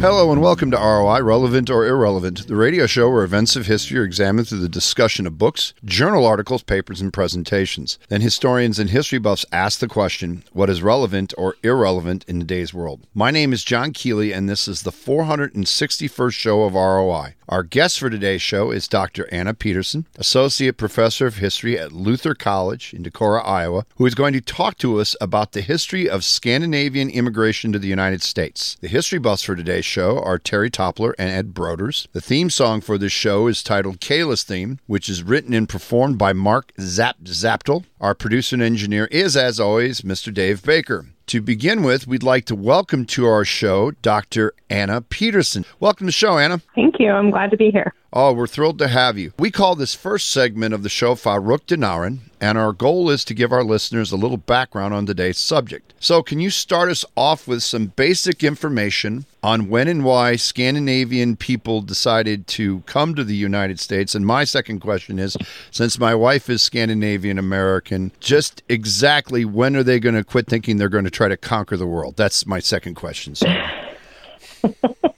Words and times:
Hello 0.00 0.30
and 0.30 0.40
welcome 0.40 0.70
to 0.70 0.76
ROI, 0.76 1.22
Relevant 1.22 1.68
or 1.68 1.84
Irrelevant, 1.84 2.46
the 2.46 2.54
radio 2.54 2.86
show 2.86 3.10
where 3.10 3.24
events 3.24 3.56
of 3.56 3.66
history 3.66 3.98
are 3.98 4.04
examined 4.04 4.46
through 4.46 4.60
the 4.60 4.68
discussion 4.68 5.26
of 5.26 5.38
books, 5.38 5.74
journal 5.84 6.24
articles, 6.24 6.62
papers, 6.62 7.00
and 7.00 7.12
presentations. 7.12 7.98
Then 8.08 8.20
historians 8.20 8.78
and 8.78 8.90
history 8.90 9.18
buffs 9.18 9.44
ask 9.50 9.80
the 9.80 9.88
question, 9.88 10.44
what 10.52 10.70
is 10.70 10.84
relevant 10.84 11.34
or 11.36 11.56
irrelevant 11.64 12.24
in 12.28 12.38
today's 12.38 12.72
world? 12.72 13.08
My 13.12 13.32
name 13.32 13.52
is 13.52 13.64
John 13.64 13.92
Keeley, 13.92 14.32
and 14.32 14.48
this 14.48 14.68
is 14.68 14.82
the 14.82 14.92
461st 14.92 16.32
show 16.32 16.62
of 16.62 16.74
ROI. 16.74 17.34
Our 17.48 17.62
guest 17.62 17.98
for 17.98 18.10
today's 18.10 18.42
show 18.42 18.70
is 18.70 18.86
Dr. 18.86 19.26
Anna 19.32 19.54
Peterson, 19.54 20.04
Associate 20.16 20.76
Professor 20.76 21.26
of 21.26 21.36
History 21.36 21.78
at 21.78 21.92
Luther 21.92 22.34
College 22.34 22.92
in 22.92 23.02
Decorah, 23.02 23.42
Iowa, 23.42 23.86
who 23.96 24.04
is 24.04 24.14
going 24.14 24.34
to 24.34 24.42
talk 24.42 24.76
to 24.78 25.00
us 25.00 25.16
about 25.18 25.52
the 25.52 25.62
history 25.62 26.10
of 26.10 26.24
Scandinavian 26.24 27.08
immigration 27.08 27.72
to 27.72 27.78
the 27.78 27.88
United 27.88 28.20
States. 28.20 28.76
The 28.82 28.88
history 28.88 29.18
buffs 29.18 29.44
for 29.44 29.56
today's 29.56 29.86
show 29.86 30.18
are 30.18 30.38
Terry 30.38 30.70
Toppler 30.70 31.14
and 31.18 31.30
Ed 31.30 31.54
Broders. 31.54 32.06
The 32.12 32.20
theme 32.20 32.50
song 32.50 32.82
for 32.82 32.98
this 32.98 33.12
show 33.12 33.46
is 33.46 33.62
titled 33.62 34.00
Kayla's 34.00 34.42
Theme, 34.42 34.78
which 34.86 35.08
is 35.08 35.22
written 35.22 35.54
and 35.54 35.66
performed 35.66 36.18
by 36.18 36.34
Mark 36.34 36.72
Zap 36.78 37.16
Zaptel. 37.24 37.86
Our 37.98 38.14
producer 38.14 38.56
and 38.56 38.62
engineer 38.62 39.06
is, 39.06 39.38
as 39.38 39.58
always, 39.58 40.02
Mr. 40.02 40.34
Dave 40.34 40.62
Baker. 40.62 41.06
To 41.28 41.42
begin 41.42 41.82
with, 41.82 42.06
we'd 42.06 42.22
like 42.22 42.46
to 42.46 42.54
welcome 42.54 43.04
to 43.04 43.26
our 43.26 43.44
show 43.44 43.90
Dr. 43.90 44.54
Anna 44.70 45.02
Peterson. 45.02 45.66
Welcome 45.78 46.06
to 46.06 46.08
the 46.08 46.12
show, 46.12 46.38
Anna. 46.38 46.62
Thank 46.74 46.94
you. 46.98 47.10
I'm 47.10 47.30
glad 47.30 47.50
to 47.50 47.56
be 47.58 47.70
here. 47.70 47.92
Oh, 48.14 48.32
we're 48.32 48.46
thrilled 48.46 48.78
to 48.78 48.88
have 48.88 49.18
you. 49.18 49.34
We 49.38 49.50
call 49.50 49.74
this 49.74 49.94
first 49.94 50.30
segment 50.30 50.72
of 50.72 50.82
the 50.82 50.88
show 50.88 51.14
Faruk 51.16 51.66
Dinaran, 51.66 52.20
and 52.40 52.56
our 52.56 52.72
goal 52.72 53.10
is 53.10 53.26
to 53.26 53.34
give 53.34 53.52
our 53.52 53.62
listeners 53.62 54.10
a 54.10 54.16
little 54.16 54.38
background 54.38 54.94
on 54.94 55.04
today's 55.04 55.36
subject. 55.36 55.92
So, 56.00 56.22
can 56.22 56.40
you 56.40 56.48
start 56.48 56.88
us 56.88 57.04
off 57.14 57.46
with 57.46 57.62
some 57.62 57.88
basic 57.88 58.42
information 58.42 59.26
on 59.42 59.68
when 59.68 59.88
and 59.88 60.04
why 60.04 60.36
Scandinavian 60.36 61.36
people 61.36 61.80
decided 61.80 62.46
to 62.48 62.80
come 62.80 63.14
to 63.14 63.24
the 63.24 63.34
United 63.34 63.80
States? 63.80 64.14
And 64.14 64.26
my 64.26 64.44
second 64.44 64.80
question 64.80 65.18
is 65.18 65.36
since 65.70 65.98
my 65.98 66.14
wife 66.14 66.50
is 66.50 66.62
Scandinavian 66.62 67.38
American, 67.38 68.12
just 68.20 68.62
exactly 68.68 69.44
when 69.44 69.76
are 69.76 69.82
they 69.82 70.00
going 70.00 70.14
to 70.14 70.24
quit 70.24 70.46
thinking 70.46 70.76
they're 70.76 70.88
going 70.88 71.04
to 71.04 71.10
try 71.10 71.28
to 71.28 71.36
conquer 71.36 71.76
the 71.76 71.86
world? 71.86 72.16
That's 72.16 72.46
my 72.46 72.60
second 72.60 72.94
question. 72.94 73.34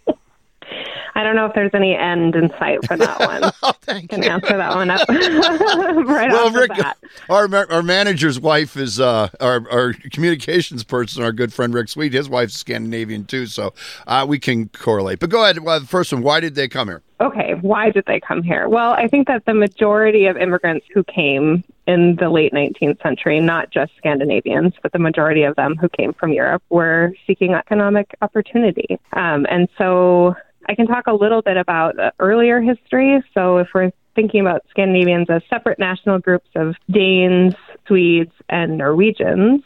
I 1.15 1.23
don't 1.23 1.37
know 1.37 1.47
if 1.47 1.55
there's 1.55 1.75
any 1.75 1.95
end 1.97 2.35
in 2.35 2.51
sight 2.59 2.85
for 2.87 2.97
that 2.97 3.21
one. 3.21 3.53
oh, 3.63 3.73
thank 3.83 4.11
Can 4.11 4.23
you. 4.23 4.29
answer 4.29 4.57
that 4.57 4.75
one 4.75 4.91
up 4.91 5.09
right 5.09 6.31
well, 6.31 6.47
off 6.47 6.53
the 6.53 6.69
bat. 6.69 6.99
our 7.29 7.73
our 7.73 7.83
manager's 7.83 8.39
wife 8.39 8.77
is 8.77 9.01
uh, 9.01 9.29
our 9.41 9.69
our 9.71 9.93
communications 10.11 10.85
person, 10.85 11.23
our 11.23 11.33
good 11.33 11.53
friend 11.53 11.75
Rick 11.75 11.89
Sweet. 11.89 12.13
His 12.13 12.29
wife's 12.29 12.55
Scandinavian 12.55 13.25
too, 13.25 13.47
so 13.47 13.75
uh, 14.07 14.25
we 14.29 14.39
can 14.39 14.69
correlate. 14.69 15.19
But 15.19 15.31
go 15.31 15.43
ahead. 15.43 15.59
Well, 15.59 15.81
the 15.81 15.87
first 15.87 16.13
one. 16.13 16.23
Why 16.23 16.41
did 16.41 16.55
they 16.55 16.69
come 16.69 16.89
here? 16.89 17.03
Okay, 17.21 17.53
why 17.61 17.91
did 17.91 18.05
they 18.07 18.19
come 18.19 18.43
here? 18.43 18.67
Well, 18.67 18.93
I 18.93 19.07
think 19.07 19.27
that 19.29 19.45
the 19.45 19.53
majority 19.53 20.25
of 20.25 20.39
immigrants 20.39 20.87
who 20.95 21.05
came 21.05 21.63
in 21.87 22.17
the 22.17 22.31
late 22.31 22.53
19th 22.55 23.03
century, 23.03 23.41
not 23.41 23.71
just 23.71 23.93
Scandinavians, 23.99 24.73
but 24.83 24.93
the 24.93 24.99
majority 24.99 25.43
of 25.43 25.55
them 25.57 25.77
who 25.77 25.89
came 25.91 26.15
from 26.15 26.33
Europe, 26.33 26.63
were 26.71 27.13
seeking 27.27 27.53
economic 27.53 28.15
opportunity. 28.23 28.99
Um, 29.13 29.45
and 29.51 29.69
so 29.77 30.35
I 30.69 30.75
can 30.75 30.87
talk 30.87 31.07
a 31.07 31.15
little 31.15 31.43
bit 31.43 31.57
about 31.57 31.97
earlier 32.19 32.61
history. 32.61 33.23
So 33.35 33.59
if 33.59 33.69
we're 33.75 33.91
thinking 34.15 34.41
about 34.41 34.65
Scandinavians 34.71 35.29
as 35.31 35.43
separate 35.49 35.79
national 35.79 36.19
groups 36.19 36.49
of 36.55 36.75
Danes, 36.91 37.55
Swedes, 37.87 38.33
and 38.49 38.79
Norwegians, 38.79 39.63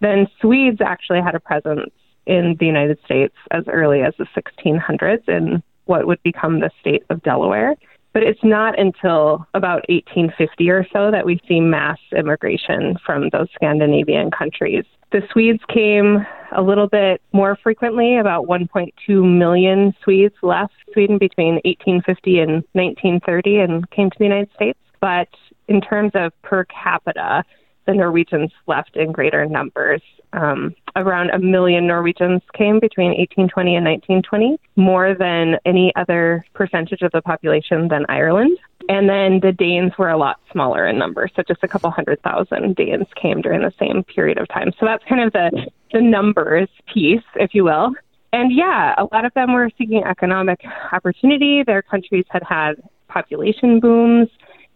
then 0.00 0.26
Swedes 0.40 0.80
actually 0.80 1.20
had 1.20 1.34
a 1.34 1.40
presence 1.40 1.90
in 2.26 2.56
the 2.58 2.66
United 2.66 2.98
States 3.04 3.34
as 3.50 3.64
early 3.68 4.02
as 4.02 4.14
the 4.18 4.26
1600s 4.36 5.28
in 5.28 5.62
what 5.86 6.06
would 6.06 6.22
become 6.22 6.60
the 6.60 6.70
state 6.80 7.02
of 7.10 7.22
Delaware. 7.22 7.74
But 8.12 8.22
it's 8.22 8.42
not 8.44 8.78
until 8.78 9.46
about 9.54 9.84
1850 9.88 10.70
or 10.70 10.86
so 10.92 11.10
that 11.10 11.24
we 11.24 11.40
see 11.48 11.60
mass 11.60 11.98
immigration 12.16 12.96
from 13.04 13.30
those 13.30 13.48
Scandinavian 13.54 14.30
countries. 14.30 14.84
The 15.12 15.20
Swedes 15.30 15.60
came 15.68 16.26
a 16.56 16.62
little 16.62 16.88
bit 16.88 17.20
more 17.32 17.58
frequently. 17.62 18.16
About 18.16 18.46
1.2 18.46 18.90
million 19.38 19.94
Swedes 20.02 20.34
left 20.42 20.72
Sweden 20.94 21.18
between 21.18 21.56
1850 21.66 22.40
and 22.40 22.50
1930 22.72 23.58
and 23.58 23.90
came 23.90 24.10
to 24.10 24.18
the 24.18 24.24
United 24.24 24.48
States. 24.54 24.78
But 25.02 25.28
in 25.68 25.82
terms 25.82 26.12
of 26.14 26.32
per 26.40 26.64
capita, 26.64 27.44
the 27.86 27.94
Norwegians 27.94 28.52
left 28.66 28.96
in 28.96 29.12
greater 29.12 29.46
numbers. 29.46 30.02
Um, 30.34 30.74
around 30.96 31.30
a 31.30 31.38
million 31.38 31.86
Norwegians 31.86 32.40
came 32.54 32.80
between 32.80 33.08
1820 33.08 33.76
and 33.76 33.84
1920, 33.84 34.58
more 34.76 35.14
than 35.14 35.58
any 35.66 35.92
other 35.94 36.44
percentage 36.54 37.02
of 37.02 37.12
the 37.12 37.20
population 37.20 37.88
than 37.88 38.06
Ireland. 38.08 38.56
And 38.88 39.08
then 39.08 39.40
the 39.40 39.52
Danes 39.52 39.92
were 39.98 40.08
a 40.08 40.16
lot 40.16 40.40
smaller 40.50 40.86
in 40.86 40.98
number, 40.98 41.28
so 41.34 41.42
just 41.46 41.62
a 41.62 41.68
couple 41.68 41.90
hundred 41.90 42.22
thousand 42.22 42.76
Danes 42.76 43.06
came 43.14 43.42
during 43.42 43.60
the 43.60 43.72
same 43.78 44.04
period 44.04 44.38
of 44.38 44.48
time. 44.48 44.72
So 44.80 44.86
that's 44.86 45.04
kind 45.04 45.22
of 45.22 45.32
the, 45.32 45.66
the 45.92 46.00
numbers 46.00 46.68
piece, 46.92 47.22
if 47.36 47.54
you 47.54 47.64
will. 47.64 47.92
And 48.32 48.50
yeah, 48.50 48.94
a 48.96 49.04
lot 49.12 49.24
of 49.24 49.34
them 49.34 49.52
were 49.52 49.70
seeking 49.76 50.02
economic 50.04 50.60
opportunity. 50.92 51.62
Their 51.62 51.82
countries 51.82 52.24
had 52.30 52.42
had 52.42 52.82
population 53.08 53.78
booms 53.78 54.28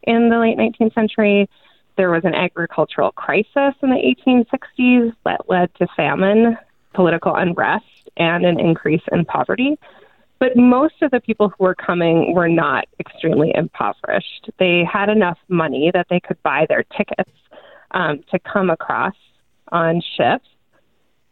in 0.02 0.28
the 0.28 0.38
late 0.38 0.58
19th 0.58 0.94
century. 0.94 1.48
There 1.96 2.10
was 2.10 2.24
an 2.24 2.34
agricultural 2.34 3.12
crisis 3.12 3.74
in 3.82 3.90
the 3.90 4.14
1860s 4.26 5.14
that 5.24 5.48
led 5.48 5.74
to 5.76 5.86
famine, 5.96 6.58
political 6.94 7.34
unrest, 7.34 7.84
and 8.16 8.44
an 8.44 8.60
increase 8.60 9.02
in 9.12 9.24
poverty. 9.24 9.78
But 10.38 10.56
most 10.56 11.00
of 11.00 11.10
the 11.10 11.20
people 11.20 11.48
who 11.48 11.64
were 11.64 11.74
coming 11.74 12.34
were 12.34 12.48
not 12.48 12.86
extremely 13.00 13.52
impoverished. 13.54 14.50
They 14.58 14.84
had 14.84 15.08
enough 15.08 15.38
money 15.48 15.90
that 15.94 16.06
they 16.10 16.20
could 16.20 16.42
buy 16.42 16.66
their 16.68 16.82
tickets 16.82 17.30
um, 17.92 18.22
to 18.30 18.38
come 18.38 18.68
across 18.68 19.14
on 19.72 20.02
ships. 20.16 20.46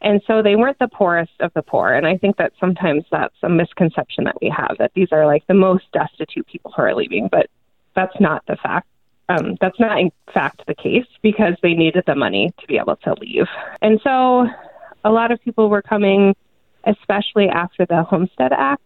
And 0.01 0.23
so 0.27 0.43
they 0.43 0.57
weren't 0.57 0.79
the 0.79 0.89
poorest 0.89 1.33
of 1.41 1.53
the 1.55 1.63
poor. 1.63 1.93
And 1.93 2.07
I 2.07 2.17
think 2.17 2.37
that 2.37 2.53
sometimes 2.59 3.05
that's 3.11 3.37
a 3.43 3.49
misconception 3.49 4.25
that 4.25 4.37
we 4.41 4.53
have 4.55 4.77
that 4.79 4.93
these 4.95 5.09
are 5.13 5.27
like 5.27 5.47
the 5.47 5.55
most 5.55 5.85
destitute 5.93 6.47
people 6.47 6.73
who 6.75 6.83
are 6.83 6.95
leaving, 6.95 7.29
but 7.31 7.47
that's 7.95 8.19
not 8.21 8.45
the 8.47 8.57
fact. 8.57 8.87
Um, 9.29 9.57
that's 9.61 9.81
not 9.81 9.99
in 9.99 10.13
fact 10.33 10.63
the 10.67 10.75
case 10.75 11.07
because 11.23 11.55
they 11.63 11.75
needed 11.75 12.05
the 12.07 12.15
money 12.15 12.53
to 12.61 12.67
be 12.67 12.77
able 12.77 12.97
to 12.97 13.15
leave. 13.15 13.47
And 13.81 14.01
so 14.05 14.47
a 15.05 15.11
lot 15.11 15.31
of 15.31 15.41
people 15.43 15.69
were 15.71 15.83
coming, 15.83 16.35
especially 16.85 17.49
after 17.49 17.87
the 17.87 18.03
Homestead 18.03 18.53
Act 18.53 18.83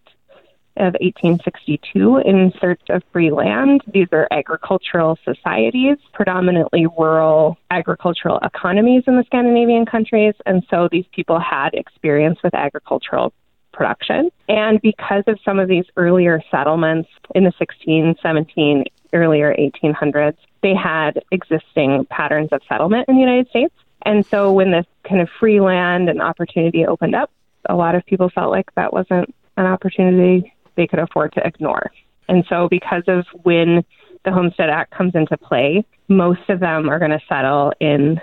of 0.79 0.95
1862 1.01 2.19
in 2.19 2.53
search 2.61 2.81
of 2.89 3.03
free 3.13 3.31
land. 3.31 3.83
These 3.93 4.07
are 4.13 4.29
agricultural 4.31 5.19
societies, 5.25 5.99
predominantly 6.13 6.87
rural 6.87 7.59
agricultural 7.71 8.39
economies 8.39 9.03
in 9.07 9.17
the 9.17 9.25
Scandinavian 9.25 9.87
countries. 9.87 10.35
And 10.47 10.65
so 10.71 10.89
these 10.91 11.07
people 11.13 11.41
had 11.41 11.71
experience 11.75 12.39
with 12.45 12.55
agricultural 12.55 13.33
production. 13.73 14.31
And 14.49 14.81
because 14.81 15.25
of 15.27 15.39
some 15.45 15.59
of 15.59 15.69
these 15.69 15.85
earlier 15.97 16.43
settlements 16.51 17.09
in 17.35 17.45
the 17.45 17.53
16, 17.59 18.17
17, 18.23 18.85
earlier 19.13 19.55
1800s, 19.55 20.37
they 20.63 20.75
had 20.75 21.23
existing 21.31 22.07
patterns 22.11 22.49
of 22.53 22.61
settlement 22.69 23.09
in 23.09 23.15
the 23.15 23.21
United 23.21 23.49
States. 23.49 23.75
And 24.03 24.25
so 24.27 24.53
when 24.53 24.71
this 24.71 24.87
kind 25.09 25.21
of 25.21 25.29
free 25.41 25.61
land 25.61 26.09
and 26.09 26.23
opportunity 26.23 26.87
opened 26.87 27.15
up, 27.15 27.31
a 27.69 27.75
lot 27.75 27.95
of 27.95 28.05
people 28.07 28.31
felt 28.31 28.51
like 28.51 28.73
that 28.75 28.93
wasn't 28.93 29.35
an 29.57 29.67
opportunity 29.67 30.53
they 30.77 30.87
could 30.87 31.01
afford 31.01 31.33
to 31.33 31.47
ignore. 31.47 31.91
And 32.29 32.45
so 32.49 32.69
because 32.69 33.03
of 33.09 33.27
when 33.43 33.85
the 34.25 34.33
Homestead 34.33 34.71
Act 34.71 34.93
comes 34.93 35.15
into 35.15 35.37
play, 35.37 35.85
most 36.09 36.49
of 36.49 36.61
them 36.61 36.89
are 36.89 36.99
going 36.99 37.11
to 37.11 37.21
settle 37.29 37.73
in 37.81 38.21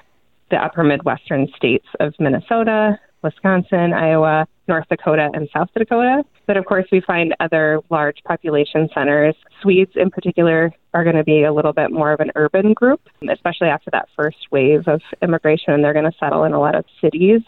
the 0.51 0.57
upper 0.57 0.83
Midwestern 0.83 1.47
states 1.55 1.87
of 1.99 2.13
Minnesota, 2.19 2.99
Wisconsin, 3.25 3.91
Iowa, 3.91 4.47
North 4.67 4.85
Dakota, 4.89 5.29
and 5.33 5.49
South 5.53 5.69
Dakota. 5.75 6.23
But 6.47 6.57
of 6.57 6.65
course, 6.65 6.85
we 6.91 7.01
find 7.01 7.35
other 7.39 7.81
large 7.89 8.17
population 8.23 8.87
centers. 8.93 9.35
Swedes, 9.61 9.91
in 9.95 10.09
particular, 10.09 10.71
are 10.93 11.03
going 11.03 11.15
to 11.15 11.23
be 11.23 11.43
a 11.43 11.53
little 11.53 11.73
bit 11.73 11.91
more 11.91 12.13
of 12.13 12.19
an 12.19 12.31
urban 12.35 12.73
group, 12.73 13.01
especially 13.29 13.67
after 13.67 13.91
that 13.91 14.07
first 14.15 14.37
wave 14.51 14.87
of 14.87 15.01
immigration. 15.21 15.81
They're 15.81 15.93
going 15.93 16.09
to 16.09 16.17
settle 16.19 16.43
in 16.45 16.53
a 16.53 16.59
lot 16.59 16.75
of 16.75 16.85
cities. 17.01 17.41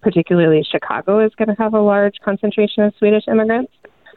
Particularly, 0.00 0.62
Chicago 0.70 1.24
is 1.24 1.32
going 1.34 1.48
to 1.48 1.56
have 1.58 1.74
a 1.74 1.80
large 1.80 2.16
concentration 2.22 2.84
of 2.84 2.92
Swedish 2.98 3.24
immigrants, 3.26 3.72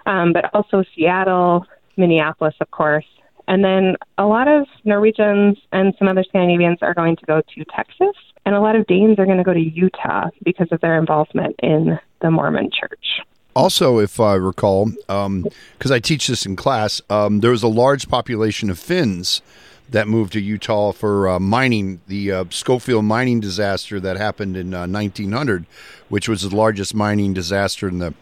um, 0.06 0.33
but 0.33 0.53
also 0.53 0.83
Seattle, 0.95 1.65
Minneapolis, 1.95 2.56
of 2.60 2.69
course. 2.71 3.06
And 3.48 3.63
then 3.63 3.95
a 4.18 4.25
lot 4.25 4.50
of 4.50 4.68
Norwegians 4.83 5.57
and 5.71 5.94
some 5.98 6.10
other 6.10 6.25
Scandinavians 6.27 6.80
are 6.81 6.94
going 6.94 7.15
to 7.15 7.25
go 7.25 7.42
to 7.42 7.65
Texas, 7.74 8.15
and 8.48 8.56
a 8.56 8.62
lot 8.62 8.78
of 8.78 8.88
Danes 8.88 9.20
are 9.20 9.26
going 9.26 9.40
to 9.40 9.44
go 9.44 9.54
to 9.54 9.60
Utah 9.60 10.30
because 10.42 10.70
of 10.72 10.80
their 10.80 10.98
involvement 10.98 11.58
in 11.62 12.00
the 12.22 12.32
Mormon 12.32 12.72
church. 12.72 13.20
Also, 13.54 14.00
if 14.00 14.22
I 14.22 14.36
recall, 14.36 14.86
because 14.86 15.92
I 15.92 16.00
teach 16.00 16.28
this 16.28 16.46
in 16.46 16.56
class, 16.56 17.02
um, 17.10 17.42
there 17.42 17.52
was 17.52 17.62
a 17.62 17.68
large 17.68 18.08
population 18.08 18.70
of 18.70 18.80
Finns 18.80 19.42
that 19.90 20.08
moved 20.08 20.32
to 20.32 20.40
Utah 20.40 20.94
for 20.94 21.28
uh, 21.28 21.40
mining. 21.42 22.00
The 22.08 22.32
uh, 22.32 22.46
Scofield 22.50 23.04
mining 23.04 23.42
disaster 23.42 24.00
that 24.00 24.16
happened 24.16 24.56
in 24.56 24.74
uh, 24.74 24.88
1900, 24.88 25.66
which 26.08 26.30
was 26.30 26.44
the 26.44 26.56
largest 26.56 26.96
mining 26.96 27.34
disaster 27.34 27.90
in 27.90 28.00
the 28.00 28.14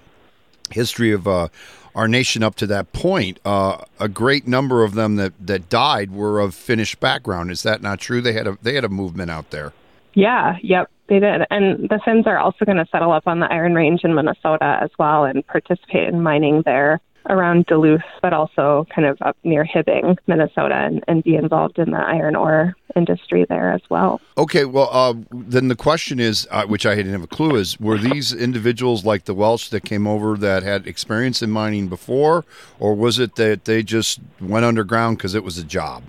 history 0.72 1.12
of 1.12 1.28
uh, 1.28 1.50
our 1.94 2.08
nation 2.08 2.42
up 2.42 2.56
to 2.56 2.66
that 2.66 2.94
point, 2.94 3.40
uh, 3.46 3.78
a 4.00 4.10
great 4.10 4.48
number 4.48 4.84
of 4.84 4.96
them 4.96 5.18
that, 5.18 5.34
that 5.40 5.70
died 5.70 6.10
were 6.12 6.40
of 6.40 6.56
Finnish 6.56 6.96
background. 6.96 7.52
Is 7.52 7.62
that 7.62 7.84
not 7.84 8.00
true? 8.00 8.22
They 8.22 8.34
had 8.34 8.48
a 8.48 8.58
they 8.64 8.74
had 8.74 8.84
a 8.84 8.90
movement 8.90 9.30
out 9.30 9.52
there. 9.52 9.72
Yeah, 10.16 10.58
yep, 10.64 10.90
they 11.08 11.20
did. 11.20 11.42
And 11.52 11.90
the 11.90 12.00
Finns 12.04 12.26
are 12.26 12.38
also 12.38 12.66
going 12.66 12.78
to 12.78 12.88
settle 12.92 13.12
up 13.12 13.28
on 13.28 13.40
the 13.40 13.52
Iron 13.52 13.76
Range 13.76 14.02
in 14.04 14.16
Minnesota 14.16 14.80
as 14.82 14.90
well 14.98 15.26
and 15.26 15.46
participate 15.46 16.08
in 16.08 16.22
mining 16.22 16.64
there 16.66 17.02
around 17.30 17.66
Duluth, 17.66 18.02
but 18.22 18.34
also 18.34 18.86
kind 18.94 19.08
of 19.08 19.18
up 19.22 19.38
near 19.44 19.66
Hibbing, 19.66 20.18
Minnesota, 20.28 20.76
and, 20.76 21.04
and 21.08 21.24
be 21.24 21.36
involved 21.36 21.80
in 21.80 21.92
the 21.92 21.98
iron 21.98 22.36
ore 22.36 22.76
industry 22.96 23.46
there 23.50 23.72
as 23.72 23.82
well. 23.90 24.22
Okay, 24.38 24.66
well, 24.66 24.90
uh, 24.92 25.14
then 25.32 25.68
the 25.68 25.76
question 25.76 26.20
is, 26.20 26.48
uh, 26.52 26.66
which 26.66 26.86
I 26.86 26.96
didn't 26.96 27.12
have 27.12 27.24
a 27.24 27.28
clue, 27.28 27.56
is 27.56 27.80
were 27.80 27.98
these 27.98 28.32
individuals 28.32 29.04
like 29.04 29.26
the 29.26 29.34
Welsh 29.34 29.70
that 29.70 29.84
came 29.84 30.08
over 30.08 30.38
that 30.38 30.64
had 30.64 30.88
experience 30.88 31.42
in 31.42 31.50
mining 31.52 31.88
before, 31.88 32.46
or 32.80 32.94
was 32.94 33.20
it 33.20 33.36
that 33.36 33.66
they 33.66 33.84
just 33.84 34.20
went 34.40 34.66
underground 34.66 35.18
because 35.18 35.36
it 35.36 35.44
was 35.44 35.58
a 35.58 35.64
job? 35.64 36.04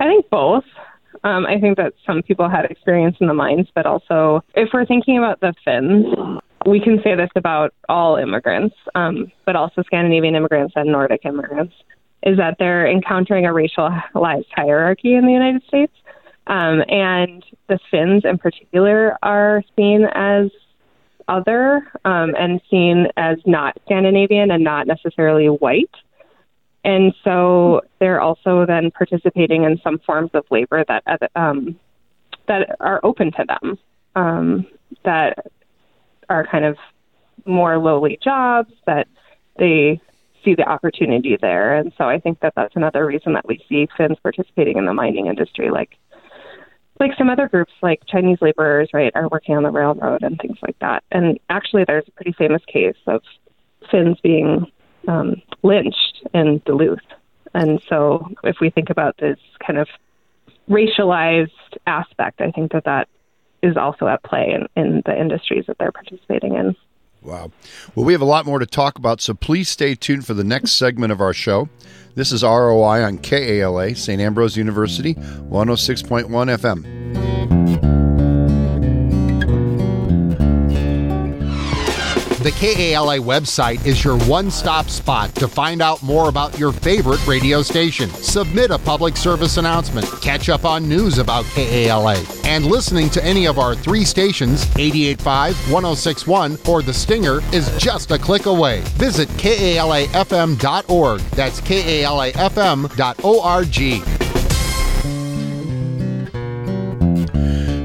I 0.00 0.04
think 0.04 0.28
both. 0.30 0.64
Um, 1.24 1.46
I 1.46 1.60
think 1.60 1.76
that 1.76 1.94
some 2.06 2.22
people 2.22 2.48
had 2.48 2.64
experience 2.64 3.16
in 3.20 3.28
the 3.28 3.34
mines, 3.34 3.68
but 3.74 3.86
also 3.86 4.42
if 4.54 4.70
we're 4.72 4.86
thinking 4.86 5.18
about 5.18 5.40
the 5.40 5.54
Finns, 5.64 6.06
we 6.66 6.80
can 6.80 7.00
say 7.02 7.14
this 7.14 7.30
about 7.36 7.74
all 7.88 8.16
immigrants, 8.16 8.74
um, 8.94 9.30
but 9.46 9.56
also 9.56 9.82
Scandinavian 9.82 10.34
immigrants 10.34 10.74
and 10.76 10.90
Nordic 10.90 11.24
immigrants, 11.24 11.74
is 12.24 12.36
that 12.38 12.56
they're 12.58 12.86
encountering 12.86 13.46
a 13.46 13.50
racialized 13.50 14.46
hierarchy 14.54 15.14
in 15.14 15.26
the 15.26 15.32
United 15.32 15.62
States. 15.66 15.92
Um, 16.48 16.82
and 16.88 17.44
the 17.68 17.78
Finns 17.90 18.24
in 18.24 18.38
particular 18.38 19.16
are 19.22 19.62
seen 19.76 20.06
as 20.12 20.50
other 21.28 21.86
um, 22.04 22.34
and 22.36 22.60
seen 22.68 23.06
as 23.16 23.38
not 23.46 23.78
Scandinavian 23.84 24.50
and 24.50 24.64
not 24.64 24.86
necessarily 24.86 25.46
white. 25.46 25.90
And 26.84 27.14
so 27.22 27.82
they're 28.00 28.20
also 28.20 28.66
then 28.66 28.90
participating 28.90 29.64
in 29.64 29.80
some 29.82 29.98
forms 30.00 30.30
of 30.34 30.44
labor 30.50 30.84
that 30.88 31.30
um, 31.36 31.78
that 32.48 32.76
are 32.80 33.00
open 33.04 33.30
to 33.32 33.44
them, 33.46 33.78
um, 34.16 34.66
that 35.04 35.38
are 36.28 36.46
kind 36.46 36.64
of 36.64 36.76
more 37.44 37.78
lowly 37.78 38.18
jobs 38.22 38.72
that 38.86 39.06
they 39.58 40.00
see 40.44 40.54
the 40.54 40.68
opportunity 40.68 41.36
there. 41.40 41.76
And 41.76 41.92
so 41.96 42.04
I 42.04 42.18
think 42.18 42.40
that 42.40 42.54
that's 42.56 42.74
another 42.74 43.06
reason 43.06 43.32
that 43.34 43.46
we 43.46 43.64
see 43.68 43.88
Finns 43.96 44.18
participating 44.20 44.76
in 44.76 44.86
the 44.86 44.94
mining 44.94 45.26
industry, 45.26 45.70
like 45.70 45.96
like 47.00 47.12
some 47.16 47.30
other 47.30 47.48
groups 47.48 47.72
like 47.82 48.02
Chinese 48.06 48.38
laborers, 48.40 48.90
right, 48.92 49.12
are 49.14 49.28
working 49.28 49.56
on 49.56 49.62
the 49.62 49.70
railroad 49.70 50.22
and 50.22 50.38
things 50.40 50.58
like 50.62 50.78
that. 50.80 51.02
And 51.10 51.38
actually, 51.48 51.84
there's 51.84 52.06
a 52.06 52.12
pretty 52.12 52.32
famous 52.32 52.62
case 52.66 52.96
of 53.06 53.22
Finns 53.90 54.20
being 54.20 54.66
um, 55.08 55.42
lynched 55.62 56.26
in 56.34 56.60
Duluth. 56.64 57.00
And 57.54 57.82
so, 57.88 58.32
if 58.44 58.56
we 58.60 58.70
think 58.70 58.90
about 58.90 59.16
this 59.18 59.38
kind 59.64 59.78
of 59.78 59.88
racialized 60.68 61.50
aspect, 61.86 62.40
I 62.40 62.50
think 62.50 62.72
that 62.72 62.84
that 62.84 63.08
is 63.62 63.76
also 63.76 64.06
at 64.06 64.22
play 64.22 64.54
in, 64.54 64.82
in 64.82 65.02
the 65.04 65.18
industries 65.18 65.66
that 65.66 65.78
they're 65.78 65.92
participating 65.92 66.54
in. 66.54 66.74
Wow. 67.22 67.52
Well, 67.94 68.04
we 68.04 68.12
have 68.14 68.22
a 68.22 68.26
lot 68.26 68.46
more 68.46 68.58
to 68.58 68.66
talk 68.66 68.98
about, 68.98 69.20
so 69.20 69.34
please 69.34 69.68
stay 69.68 69.94
tuned 69.94 70.26
for 70.26 70.34
the 70.34 70.42
next 70.42 70.72
segment 70.72 71.12
of 71.12 71.20
our 71.20 71.32
show. 71.32 71.68
This 72.14 72.32
is 72.32 72.42
ROI 72.42 73.04
on 73.04 73.18
KALA, 73.18 73.94
St. 73.94 74.20
Ambrose 74.20 74.56
University, 74.56 75.14
106.1 75.14 76.28
FM. 76.28 77.21
The 82.42 82.50
KALA 82.50 83.18
website 83.18 83.86
is 83.86 84.02
your 84.02 84.18
one 84.24 84.50
stop 84.50 84.90
spot 84.90 85.32
to 85.36 85.46
find 85.46 85.80
out 85.80 86.02
more 86.02 86.28
about 86.28 86.58
your 86.58 86.72
favorite 86.72 87.24
radio 87.24 87.62
station. 87.62 88.10
Submit 88.10 88.72
a 88.72 88.80
public 88.80 89.16
service 89.16 89.58
announcement, 89.58 90.10
catch 90.20 90.48
up 90.48 90.64
on 90.64 90.88
news 90.88 91.18
about 91.18 91.44
KALA, 91.54 92.20
and 92.44 92.66
listening 92.66 93.10
to 93.10 93.24
any 93.24 93.46
of 93.46 93.60
our 93.60 93.76
three 93.76 94.04
stations 94.04 94.64
885, 94.76 95.54
1061, 95.70 96.58
or 96.66 96.82
The 96.82 96.92
Stinger 96.92 97.42
is 97.52 97.70
just 97.78 98.10
a 98.10 98.18
click 98.18 98.46
away. 98.46 98.80
Visit 98.96 99.28
KALAFM.org. 99.28 101.20
That's 101.20 101.60
KALAFM.org. 101.60 102.92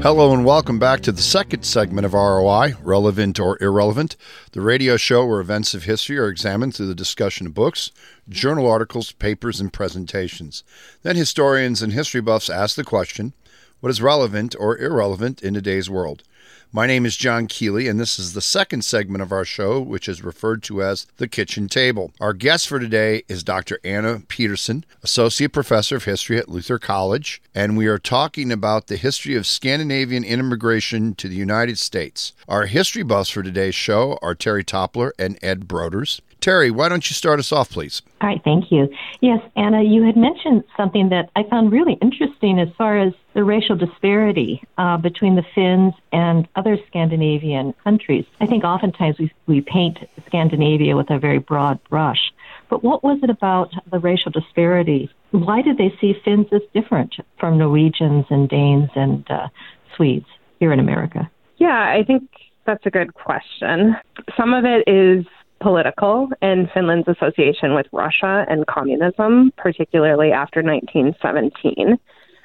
Hello 0.00 0.32
and 0.32 0.44
welcome 0.44 0.78
back 0.78 1.00
to 1.00 1.10
the 1.10 1.20
second 1.20 1.64
segment 1.64 2.06
of 2.06 2.14
ROI, 2.14 2.74
Relevant 2.82 3.40
or 3.40 3.60
Irrelevant, 3.60 4.16
the 4.52 4.60
radio 4.60 4.96
show 4.96 5.26
where 5.26 5.40
events 5.40 5.74
of 5.74 5.84
history 5.84 6.16
are 6.16 6.28
examined 6.28 6.76
through 6.76 6.86
the 6.86 6.94
discussion 6.94 7.48
of 7.48 7.54
books, 7.54 7.90
journal 8.28 8.70
articles, 8.70 9.10
papers, 9.10 9.58
and 9.58 9.72
presentations. 9.72 10.62
Then 11.02 11.16
historians 11.16 11.82
and 11.82 11.92
history 11.92 12.20
buffs 12.20 12.48
ask 12.48 12.76
the 12.76 12.84
question 12.84 13.32
what 13.80 13.90
is 13.90 14.00
relevant 14.00 14.54
or 14.58 14.78
irrelevant 14.78 15.42
in 15.42 15.52
today's 15.52 15.90
world? 15.90 16.22
My 16.70 16.86
name 16.86 17.06
is 17.06 17.16
John 17.16 17.46
Keeley, 17.46 17.88
and 17.88 17.98
this 17.98 18.18
is 18.18 18.34
the 18.34 18.42
second 18.42 18.84
segment 18.84 19.22
of 19.22 19.32
our 19.32 19.46
show, 19.46 19.80
which 19.80 20.06
is 20.06 20.22
referred 20.22 20.62
to 20.64 20.82
as 20.82 21.06
the 21.16 21.26
kitchen 21.26 21.66
table. 21.66 22.12
Our 22.20 22.34
guest 22.34 22.68
for 22.68 22.78
today 22.78 23.22
is 23.26 23.42
Dr. 23.42 23.80
Anna 23.82 24.20
Peterson, 24.28 24.84
Associate 25.02 25.50
Professor 25.50 25.96
of 25.96 26.04
History 26.04 26.36
at 26.36 26.50
Luther 26.50 26.78
College, 26.78 27.40
and 27.54 27.78
we 27.78 27.86
are 27.86 27.98
talking 27.98 28.52
about 28.52 28.88
the 28.88 28.98
history 28.98 29.34
of 29.34 29.46
Scandinavian 29.46 30.24
immigration 30.24 31.14
to 31.14 31.26
the 31.26 31.36
United 31.36 31.78
States. 31.78 32.34
Our 32.46 32.66
history 32.66 33.02
buffs 33.02 33.30
for 33.30 33.42
today's 33.42 33.74
show 33.74 34.18
are 34.20 34.34
Terry 34.34 34.62
Toppler 34.62 35.12
and 35.18 35.38
Ed 35.40 35.68
Broders. 35.68 36.20
Terry, 36.40 36.70
why 36.70 36.88
don't 36.88 37.10
you 37.10 37.14
start 37.14 37.38
us 37.40 37.50
off, 37.50 37.70
please? 37.70 38.00
All 38.20 38.28
right, 38.28 38.40
thank 38.44 38.70
you. 38.70 38.88
Yes, 39.20 39.40
Anna, 39.56 39.82
you 39.82 40.04
had 40.04 40.16
mentioned 40.16 40.64
something 40.76 41.08
that 41.08 41.30
I 41.34 41.42
found 41.44 41.72
really 41.72 41.94
interesting 41.94 42.60
as 42.60 42.68
far 42.78 42.98
as 42.98 43.12
the 43.34 43.42
racial 43.42 43.76
disparity 43.76 44.62
uh, 44.78 44.98
between 44.98 45.34
the 45.34 45.44
Finns 45.54 45.94
and 46.12 46.46
other 46.54 46.78
Scandinavian 46.86 47.74
countries. 47.84 48.24
I 48.40 48.46
think 48.46 48.64
oftentimes 48.64 49.18
we, 49.18 49.32
we 49.46 49.60
paint 49.60 49.98
Scandinavia 50.26 50.96
with 50.96 51.10
a 51.10 51.18
very 51.18 51.38
broad 51.38 51.82
brush. 51.88 52.32
But 52.70 52.84
what 52.84 53.02
was 53.02 53.18
it 53.22 53.30
about 53.30 53.72
the 53.90 53.98
racial 53.98 54.30
disparity? 54.30 55.10
Why 55.32 55.62
did 55.62 55.76
they 55.78 55.92
see 56.00 56.14
Finns 56.24 56.46
as 56.52 56.62
different 56.72 57.16
from 57.38 57.58
Norwegians 57.58 58.26
and 58.30 58.48
Danes 58.48 58.90
and 58.94 59.28
uh, 59.30 59.48
Swedes 59.96 60.26
here 60.60 60.72
in 60.72 60.78
America? 60.78 61.30
Yeah, 61.56 61.92
I 61.96 62.04
think 62.04 62.30
that's 62.64 62.86
a 62.86 62.90
good 62.90 63.14
question. 63.14 63.96
Some 64.36 64.54
of 64.54 64.64
it 64.64 64.86
is 64.86 65.24
political 65.60 66.28
and 66.40 66.70
Finland's 66.72 67.08
association 67.08 67.74
with 67.74 67.86
Russia 67.92 68.44
and 68.48 68.66
communism, 68.66 69.52
particularly 69.56 70.32
after 70.32 70.62
1917, 70.62 71.98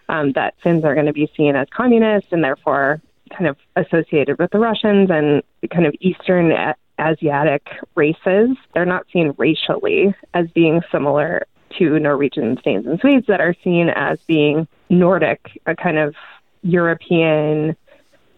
um, 0.10 0.32
that 0.34 0.56
Finns 0.64 0.84
are 0.84 0.94
going 0.94 1.06
to 1.06 1.14
be 1.14 1.32
seen 1.36 1.56
as 1.56 1.68
communists 1.70 2.32
and 2.32 2.44
therefore 2.44 3.02
kind 3.36 3.48
of 3.48 3.58
associated 3.76 4.38
with 4.40 4.52
the 4.52 4.60
Russians 4.60 5.10
and 5.10 5.44
kind 5.70 5.86
of 5.86 5.96
Eastern 6.00 6.54
Asiatic 7.00 7.68
races. 7.96 8.58
They're 8.74 8.86
not 8.86 9.06
seen 9.12 9.34
racially 9.38 10.14
as 10.34 10.50
being 10.52 10.82
similar 10.92 11.48
to 11.80 12.00
Norwegians, 12.00 12.60
Danes, 12.64 12.86
and 12.86 13.00
Swedes 13.00 13.26
that 13.28 13.42
are 13.42 13.56
seen 13.64 13.90
as 13.90 14.20
being 14.28 14.68
Nordic, 14.90 15.60
a 15.66 15.76
kind 15.76 15.98
of 15.98 16.16
European 16.62 17.76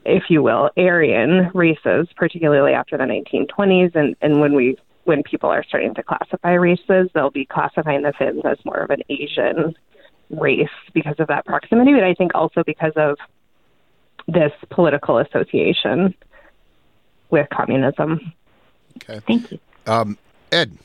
if 0.06 0.24
you 0.30 0.44
will, 0.44 0.70
Aryan 0.78 1.52
races, 1.54 2.08
particularly 2.16 2.74
after 2.74 2.98
the 2.98 3.04
1920s, 3.04 3.96
and, 3.96 4.16
and 4.22 4.40
when 4.40 4.54
we 4.54 4.78
when 5.06 5.22
people 5.22 5.50
are 5.50 5.64
starting 5.64 5.94
to 5.94 6.02
classify 6.02 6.54
races, 6.54 7.10
they'll 7.14 7.30
be 7.30 7.46
classifying 7.46 8.02
the 8.02 8.12
Finns 8.18 8.42
as 8.44 8.58
more 8.66 8.78
of 8.78 8.90
an 8.90 9.04
Asian 9.08 9.76
race 10.32 10.68
because 10.94 11.16
of 11.20 11.28
that 11.28 11.46
proximity, 11.46 11.94
but 11.94 12.04
I 12.04 12.16
think 12.16 12.34
also 12.34 12.64
because 12.64 12.94
of 12.96 13.18
this 14.28 14.52
political 14.72 15.20
association 15.20 16.16
with 17.30 17.48
communism. 17.50 18.34
Okay. 18.98 19.20
Thank 19.28 19.52
you. 19.52 19.60
Um, 19.86 20.18
Ed. 20.52 20.76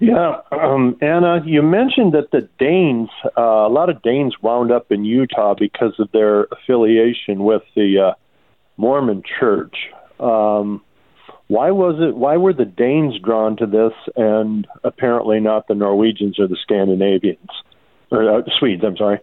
Yeah, 0.00 0.42
um, 0.52 0.96
Anna, 1.00 1.42
you 1.44 1.60
mentioned 1.60 2.12
that 2.12 2.30
the 2.30 2.48
Danes, 2.58 3.08
uh, 3.36 3.40
a 3.40 3.68
lot 3.68 3.90
of 3.90 4.00
Danes 4.02 4.34
wound 4.40 4.70
up 4.70 4.92
in 4.92 5.04
Utah 5.04 5.54
because 5.58 5.94
of 5.98 6.08
their 6.12 6.44
affiliation 6.44 7.42
with 7.42 7.62
the 7.74 8.10
uh, 8.10 8.14
Mormon 8.76 9.24
Church. 9.40 9.74
Um, 10.20 10.82
why 11.48 11.70
was 11.70 11.96
it? 11.98 12.16
Why 12.16 12.36
were 12.36 12.52
the 12.52 12.64
Danes 12.64 13.14
drawn 13.24 13.56
to 13.56 13.66
this, 13.66 13.92
and 14.16 14.66
apparently 14.84 15.40
not 15.40 15.66
the 15.66 15.74
Norwegians 15.74 16.38
or 16.38 16.46
the 16.46 16.58
Scandinavians 16.62 17.48
or 18.12 18.38
uh, 18.38 18.42
Swedes? 18.58 18.84
I'm 18.84 18.96
sorry. 18.96 19.18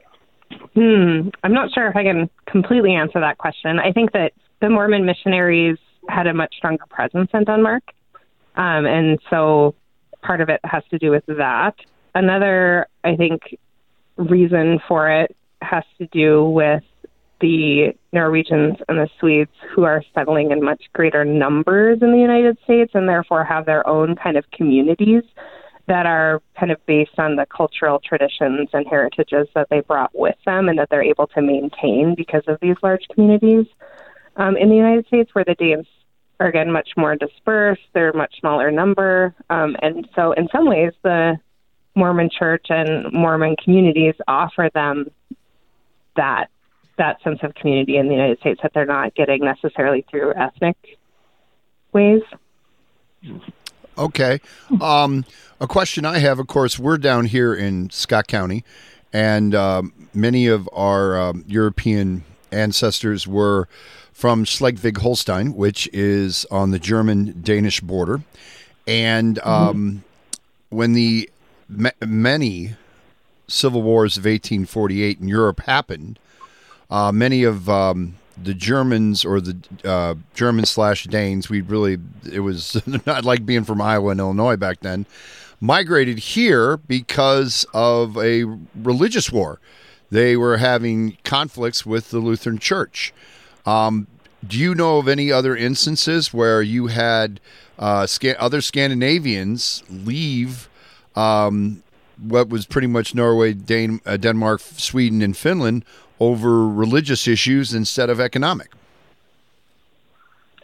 Hmm. 0.73 1.29
I'm 1.43 1.53
not 1.53 1.71
sure 1.73 1.87
if 1.87 1.95
I 1.95 2.03
can 2.03 2.29
completely 2.47 2.95
answer 2.95 3.19
that 3.19 3.37
question. 3.37 3.79
I 3.79 3.91
think 3.91 4.11
that 4.11 4.33
the 4.59 4.69
Mormon 4.69 5.05
missionaries 5.05 5.77
had 6.09 6.27
a 6.27 6.33
much 6.33 6.55
stronger 6.57 6.85
presence 6.89 7.29
in 7.33 7.45
Denmark, 7.45 7.83
um, 8.55 8.85
and 8.85 9.19
so 9.29 9.75
part 10.25 10.41
of 10.41 10.49
it 10.49 10.59
has 10.63 10.83
to 10.89 10.97
do 10.97 11.11
with 11.11 11.25
that. 11.27 11.75
Another, 12.13 12.87
I 13.03 13.15
think, 13.15 13.57
reason 14.17 14.79
for 14.87 15.09
it 15.09 15.35
has 15.61 15.83
to 15.99 16.07
do 16.07 16.43
with 16.45 16.83
the 17.41 17.93
Norwegians 18.13 18.77
and 18.87 18.97
the 18.97 19.09
Swedes 19.19 19.51
who 19.73 19.83
are 19.83 20.03
settling 20.13 20.51
in 20.51 20.63
much 20.63 20.83
greater 20.93 21.25
numbers 21.25 21.99
in 22.01 22.11
the 22.11 22.17
United 22.17 22.57
States 22.63 22.91
and 22.93 23.09
therefore 23.09 23.43
have 23.43 23.65
their 23.65 23.85
own 23.87 24.15
kind 24.15 24.37
of 24.37 24.49
communities 24.51 25.23
that 25.87 26.05
are 26.05 26.41
kind 26.57 26.71
of 26.71 26.83
based 26.85 27.19
on 27.19 27.35
the 27.35 27.45
cultural 27.45 27.99
traditions 27.99 28.69
and 28.73 28.87
heritages 28.87 29.47
that 29.53 29.67
they 29.69 29.81
brought 29.81 30.11
with 30.15 30.35
them 30.45 30.69
and 30.69 30.79
that 30.79 30.89
they're 30.89 31.03
able 31.03 31.27
to 31.27 31.41
maintain 31.41 32.15
because 32.15 32.43
of 32.47 32.57
these 32.61 32.75
large 32.81 33.07
communities. 33.13 33.65
Um, 34.37 34.57
in 34.57 34.69
the 34.69 34.75
United 34.75 35.05
States, 35.07 35.33
where 35.33 35.45
the 35.45 35.55
Danes 35.55 35.87
are 36.39 36.47
again 36.47 36.71
much 36.71 36.89
more 36.97 37.15
dispersed, 37.15 37.81
they're 37.93 38.09
a 38.09 38.17
much 38.17 38.39
smaller 38.39 38.71
number, 38.71 39.33
um, 39.49 39.75
and 39.81 40.07
so 40.15 40.33
in 40.33 40.47
some 40.51 40.65
ways, 40.65 40.91
the 41.03 41.37
Mormon 41.95 42.29
Church 42.29 42.65
and 42.69 43.11
Mormon 43.13 43.55
communities 43.63 44.15
offer 44.27 44.69
them 44.73 45.09
that 46.15 46.49
that 46.97 47.21
sense 47.23 47.39
of 47.43 47.53
community 47.55 47.97
in 47.97 48.07
the 48.07 48.13
United 48.13 48.39
States 48.39 48.59
that 48.63 48.71
they're 48.73 48.85
not 48.85 49.13
getting 49.15 49.43
necessarily 49.43 50.05
through 50.09 50.33
ethnic 50.33 50.77
ways. 51.91 52.21
Okay. 53.97 54.39
Um, 54.81 55.25
a 55.59 55.67
question 55.67 56.05
I 56.05 56.19
have, 56.19 56.39
of 56.39 56.47
course, 56.47 56.77
we're 56.79 56.97
down 56.97 57.25
here 57.25 57.53
in 57.53 57.89
Scott 57.89 58.27
County, 58.27 58.63
and 59.11 59.55
um, 59.55 59.93
many 60.13 60.47
of 60.47 60.69
our 60.73 61.19
um, 61.19 61.43
European 61.47 62.23
ancestors 62.51 63.27
were 63.27 63.67
from 64.15 64.45
Schleswig 64.45 64.97
Holstein, 64.99 65.53
which 65.53 65.89
is 65.91 66.45
on 66.49 66.71
the 66.71 66.79
German 66.79 67.41
Danish 67.41 67.81
border. 67.81 68.21
And 68.87 69.39
um, 69.39 69.75
mm-hmm. 69.75 70.75
when 70.75 70.93
the 70.93 71.29
ma- 71.67 71.89
many 71.99 72.75
civil 73.49 73.83
wars 73.83 74.15
of 74.15 74.23
1848 74.23 75.19
in 75.19 75.27
Europe 75.27 75.59
happened, 75.59 76.17
uh, 76.89 77.11
many 77.11 77.43
of 77.43 77.69
um, 77.69 78.15
the 78.41 78.53
Germans 78.53 79.25
or 79.25 79.41
the 79.41 79.57
uh, 79.83 80.15
German 80.33 80.63
slash 80.63 81.03
Danes, 81.03 81.49
we 81.49 81.59
really 81.59 81.97
it 82.31 82.39
was 82.39 82.81
not 83.05 83.25
like 83.25 83.45
being 83.45 83.65
from 83.65 83.81
Iowa 83.81 84.11
and 84.11 84.21
Illinois 84.21 84.55
back 84.55 84.79
then. 84.79 85.05
Migrated 85.59 86.19
here 86.19 86.77
because 86.77 87.65
of 87.73 88.17
a 88.17 88.45
religious 88.75 89.29
war. 89.29 89.59
They 90.09 90.37
were 90.37 90.55
having 90.55 91.17
conflicts 91.25 91.85
with 91.85 92.11
the 92.11 92.19
Lutheran 92.19 92.59
Church. 92.59 93.13
Um, 93.65 94.07
do 94.45 94.57
you 94.57 94.75
know 94.75 94.99
of 94.99 95.07
any 95.07 95.31
other 95.31 95.55
instances 95.55 96.33
where 96.33 96.61
you 96.61 96.87
had 96.87 97.39
uh, 97.79 98.07
other 98.37 98.61
Scandinavians 98.61 99.83
leave 99.89 100.69
um, 101.15 101.83
what 102.21 102.49
was 102.49 102.65
pretty 102.65 102.87
much 102.87 103.15
Norway, 103.15 103.53
Dan- 103.53 104.01
uh, 104.05 104.17
Denmark, 104.17 104.61
Sweden, 104.61 105.21
and 105.21 105.35
Finland 105.35 105.83
over 106.19 106.67
religious 106.67 107.27
issues 107.27 107.73
instead 107.73 108.09
of 108.09 108.19
economic. 108.19 108.71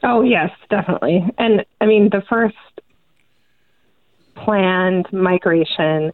Oh, 0.04 0.22
yes, 0.22 0.52
definitely. 0.70 1.26
And 1.38 1.66
I 1.80 1.86
mean, 1.86 2.10
the 2.10 2.24
first 2.28 2.56
planned 4.36 5.12
migration 5.12 6.12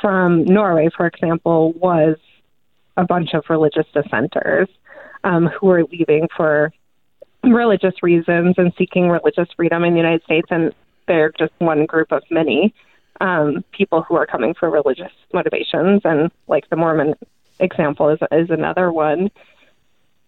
from 0.00 0.44
Norway, 0.44 0.88
for 0.96 1.06
example, 1.06 1.72
was 1.72 2.16
a 2.96 3.04
bunch 3.04 3.34
of 3.34 3.44
religious 3.48 3.86
dissenters 3.92 4.68
um, 5.24 5.46
who 5.46 5.70
are 5.70 5.84
leaving 5.84 6.28
for 6.36 6.72
religious 7.42 7.94
reasons 8.02 8.54
and 8.58 8.72
seeking 8.76 9.08
religious 9.08 9.48
freedom 9.56 9.84
in 9.84 9.92
the 9.92 9.98
United 9.98 10.22
States. 10.24 10.48
And 10.50 10.74
they're 11.06 11.32
just 11.38 11.52
one 11.58 11.86
group 11.86 12.12
of 12.12 12.22
many 12.30 12.74
um, 13.20 13.64
people 13.72 14.02
who 14.02 14.16
are 14.16 14.26
coming 14.26 14.54
for 14.54 14.70
religious 14.70 15.12
motivations. 15.32 16.02
And 16.04 16.30
like 16.48 16.68
the 16.70 16.76
Mormon 16.76 17.14
example 17.58 18.08
is, 18.10 18.18
is 18.32 18.50
another 18.50 18.92
one. 18.92 19.30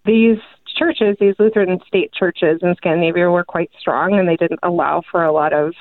These 0.05 0.39
churches, 0.77 1.17
these 1.21 1.35
Lutheran 1.39 1.79
state 1.87 2.13
churches 2.13 2.61
in 2.63 2.75
Scandinavia, 2.77 3.31
were 3.31 3.45
quite 3.45 3.71
strong, 3.79 4.19
and 4.19 4.29
they 4.29 4.37
didn't 4.37 4.61
allow 4.63 5.03
for 5.11 5.25
a 5.25 5.33
lot 5.33 5.53
of 5.53 5.75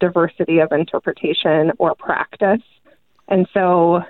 diversity 0.00 0.58
of 0.58 0.72
interpretation 0.72 1.72
or 1.78 1.94
practice. 1.94 2.62
And 3.28 3.46
so, 3.52 4.02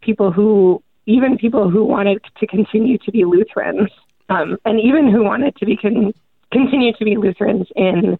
people 0.00 0.32
who, 0.32 0.82
even 1.06 1.38
people 1.38 1.70
who 1.70 1.84
wanted 1.84 2.22
to 2.38 2.46
continue 2.46 2.98
to 2.98 3.10
be 3.10 3.24
Lutherans, 3.24 3.90
um, 4.28 4.58
and 4.64 4.80
even 4.80 5.10
who 5.10 5.24
wanted 5.24 5.56
to 5.56 5.66
be 5.66 5.76
con- 5.76 6.14
continue 6.52 6.92
to 6.94 7.04
be 7.04 7.16
Lutherans 7.16 7.66
in 7.74 8.18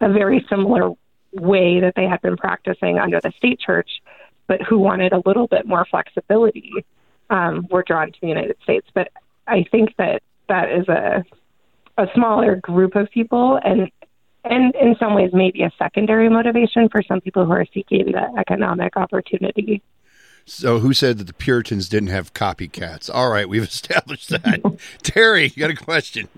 a 0.00 0.12
very 0.12 0.44
similar 0.48 0.90
way 1.32 1.80
that 1.80 1.94
they 1.96 2.04
had 2.04 2.20
been 2.22 2.36
practicing 2.36 2.98
under 2.98 3.20
the 3.20 3.32
state 3.36 3.58
church, 3.58 4.02
but 4.46 4.62
who 4.62 4.78
wanted 4.78 5.12
a 5.12 5.22
little 5.24 5.46
bit 5.46 5.66
more 5.66 5.84
flexibility 5.90 6.72
um, 7.30 7.66
were 7.70 7.82
drawn 7.82 8.12
to 8.12 8.20
the 8.20 8.28
United 8.28 8.56
States. 8.62 8.86
But 8.94 9.08
I 9.46 9.64
think 9.70 9.96
that 9.96 10.22
that 10.48 10.70
is 10.70 10.88
a 10.88 11.24
a 11.96 12.06
smaller 12.14 12.56
group 12.56 12.96
of 12.96 13.10
people, 13.10 13.58
and 13.64 13.90
and 14.44 14.74
in 14.74 14.96
some 14.98 15.14
ways 15.14 15.30
maybe 15.32 15.62
a 15.62 15.70
secondary 15.78 16.28
motivation 16.28 16.88
for 16.88 17.02
some 17.02 17.20
people 17.20 17.46
who 17.46 17.52
are 17.52 17.66
seeking 17.72 18.12
the 18.12 18.34
economic 18.38 18.96
opportunity. 18.96 19.82
So, 20.46 20.78
who 20.78 20.92
said 20.92 21.18
that 21.18 21.26
the 21.26 21.34
Puritans 21.34 21.88
didn't 21.88 22.10
have 22.10 22.34
copycats? 22.34 23.10
All 23.12 23.30
right, 23.30 23.48
we've 23.48 23.62
established 23.64 24.28
that. 24.30 24.60
Terry, 25.02 25.52
you 25.54 25.60
got 25.60 25.70
a 25.70 25.76
question? 25.76 26.28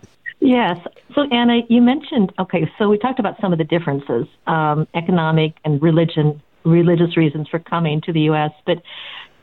Yes. 0.40 0.78
So, 1.14 1.22
Anna, 1.32 1.60
you 1.68 1.80
mentioned 1.80 2.32
okay. 2.38 2.70
So 2.78 2.88
we 2.88 2.98
talked 2.98 3.18
about 3.18 3.40
some 3.40 3.52
of 3.52 3.58
the 3.58 3.64
differences, 3.64 4.26
um, 4.46 4.86
economic 4.94 5.54
and 5.64 5.80
religion 5.82 6.40
religious 6.64 7.16
reasons 7.16 7.48
for 7.48 7.60
coming 7.60 8.00
to 8.02 8.12
the 8.12 8.22
U.S., 8.22 8.50
but 8.66 8.82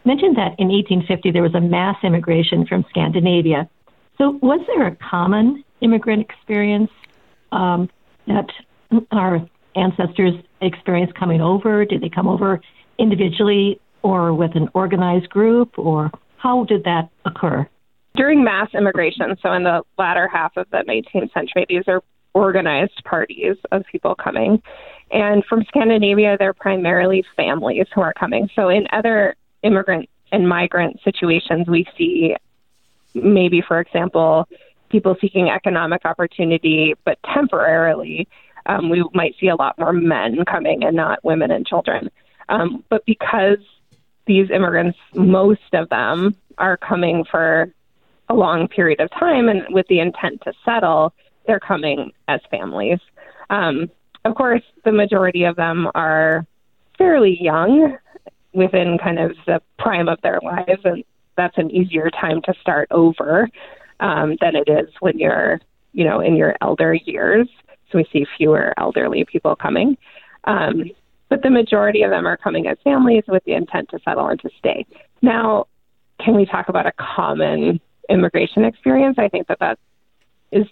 mentioned 0.05 0.35
that 0.35 0.55
in 0.59 0.67
1850 0.67 1.31
there 1.31 1.41
was 1.41 1.55
a 1.55 1.61
mass 1.61 1.95
immigration 2.03 2.67
from 2.67 2.85
Scandinavia. 2.89 3.69
So, 4.17 4.31
was 4.41 4.59
there 4.67 4.87
a 4.87 4.95
common 4.95 5.63
immigrant 5.81 6.21
experience 6.21 6.91
um, 7.51 7.89
that 8.27 8.49
our 9.11 9.47
ancestors 9.75 10.33
experienced 10.61 11.15
coming 11.15 11.41
over? 11.41 11.85
Did 11.85 12.01
they 12.01 12.09
come 12.09 12.27
over 12.27 12.61
individually 12.99 13.79
or 14.03 14.33
with 14.33 14.55
an 14.55 14.69
organized 14.73 15.29
group, 15.29 15.77
or 15.77 16.11
how 16.37 16.65
did 16.65 16.83
that 16.83 17.09
occur? 17.25 17.67
During 18.15 18.43
mass 18.43 18.69
immigration, 18.73 19.35
so 19.41 19.53
in 19.53 19.63
the 19.63 19.81
latter 19.97 20.27
half 20.27 20.55
of 20.57 20.69
the 20.69 20.83
19th 20.87 21.33
century, 21.33 21.65
these 21.67 21.83
are 21.87 22.03
organized 22.33 23.03
parties 23.05 23.55
of 23.71 23.83
people 23.91 24.15
coming. 24.15 24.61
And 25.11 25.43
from 25.45 25.63
Scandinavia, 25.67 26.37
they're 26.37 26.53
primarily 26.53 27.23
families 27.35 27.87
who 27.93 28.01
are 28.01 28.13
coming. 28.13 28.49
So 28.55 28.69
in 28.69 28.87
other 28.91 29.35
immigrant 29.63 30.09
and 30.31 30.47
migrant 30.47 30.99
situations, 31.03 31.67
we 31.67 31.85
see 31.97 32.35
maybe, 33.13 33.63
for 33.67 33.79
example, 33.79 34.47
people 34.89 35.15
seeking 35.21 35.49
economic 35.49 36.05
opportunity, 36.05 36.93
but 37.05 37.17
temporarily, 37.33 38.27
um, 38.65 38.89
we 38.89 39.03
might 39.13 39.35
see 39.39 39.47
a 39.47 39.55
lot 39.55 39.77
more 39.77 39.93
men 39.93 40.43
coming 40.45 40.83
and 40.83 40.95
not 40.95 41.23
women 41.23 41.51
and 41.51 41.65
children. 41.65 42.09
Um, 42.49 42.83
but 42.89 43.05
because 43.05 43.57
these 44.25 44.49
immigrants, 44.49 44.97
most 45.13 45.73
of 45.73 45.89
them 45.89 46.35
are 46.57 46.77
coming 46.77 47.25
for 47.29 47.73
a 48.29 48.33
long 48.33 48.67
period 48.67 48.99
of 48.99 49.11
time 49.11 49.49
and 49.49 49.63
with 49.69 49.87
the 49.87 49.99
intent 49.99 50.41
to 50.43 50.53
settle, 50.63 51.13
they're 51.45 51.59
coming 51.59 52.11
as 52.27 52.39
families. 52.49 52.99
Um, 53.49 53.89
of 54.23 54.35
course, 54.35 54.61
the 54.85 54.91
majority 54.91 55.43
of 55.43 55.57
them 55.57 55.89
are 55.93 56.45
fairly 56.97 57.37
young, 57.41 57.97
within 58.53 58.97
kind 58.97 59.19
of 59.19 59.35
the 59.45 59.61
prime 59.79 60.07
of 60.07 60.21
their 60.21 60.39
lives, 60.41 60.81
and 60.83 61.03
that's 61.35 61.57
an 61.57 61.71
easier 61.71 62.09
time 62.09 62.41
to 62.43 62.53
start 62.61 62.87
over 62.91 63.49
um, 63.99 64.37
than 64.41 64.55
it 64.55 64.69
is 64.69 64.89
when 64.99 65.17
you're, 65.17 65.59
you 65.91 66.05
know, 66.05 66.19
in 66.19 66.35
your 66.35 66.55
elder 66.61 66.93
years. 66.93 67.47
So 67.91 67.97
we 67.97 68.05
see 68.11 68.25
fewer 68.37 68.73
elderly 68.77 69.25
people 69.25 69.55
coming. 69.55 69.97
Um, 70.45 70.91
but 71.33 71.41
the 71.41 71.49
majority 71.49 72.03
of 72.03 72.11
them 72.11 72.27
are 72.27 72.37
coming 72.37 72.67
as 72.67 72.77
families 72.83 73.23
with 73.27 73.43
the 73.45 73.53
intent 73.53 73.89
to 73.89 73.97
settle 74.05 74.27
and 74.27 74.39
to 74.41 74.49
stay. 74.59 74.85
Now, 75.23 75.65
can 76.23 76.35
we 76.35 76.45
talk 76.45 76.69
about 76.69 76.85
a 76.85 76.91
common 76.91 77.81
immigration 78.07 78.63
experience? 78.65 79.15
I 79.17 79.29
think 79.29 79.47
that 79.47 79.57
that 79.59 79.79
is 80.51 80.67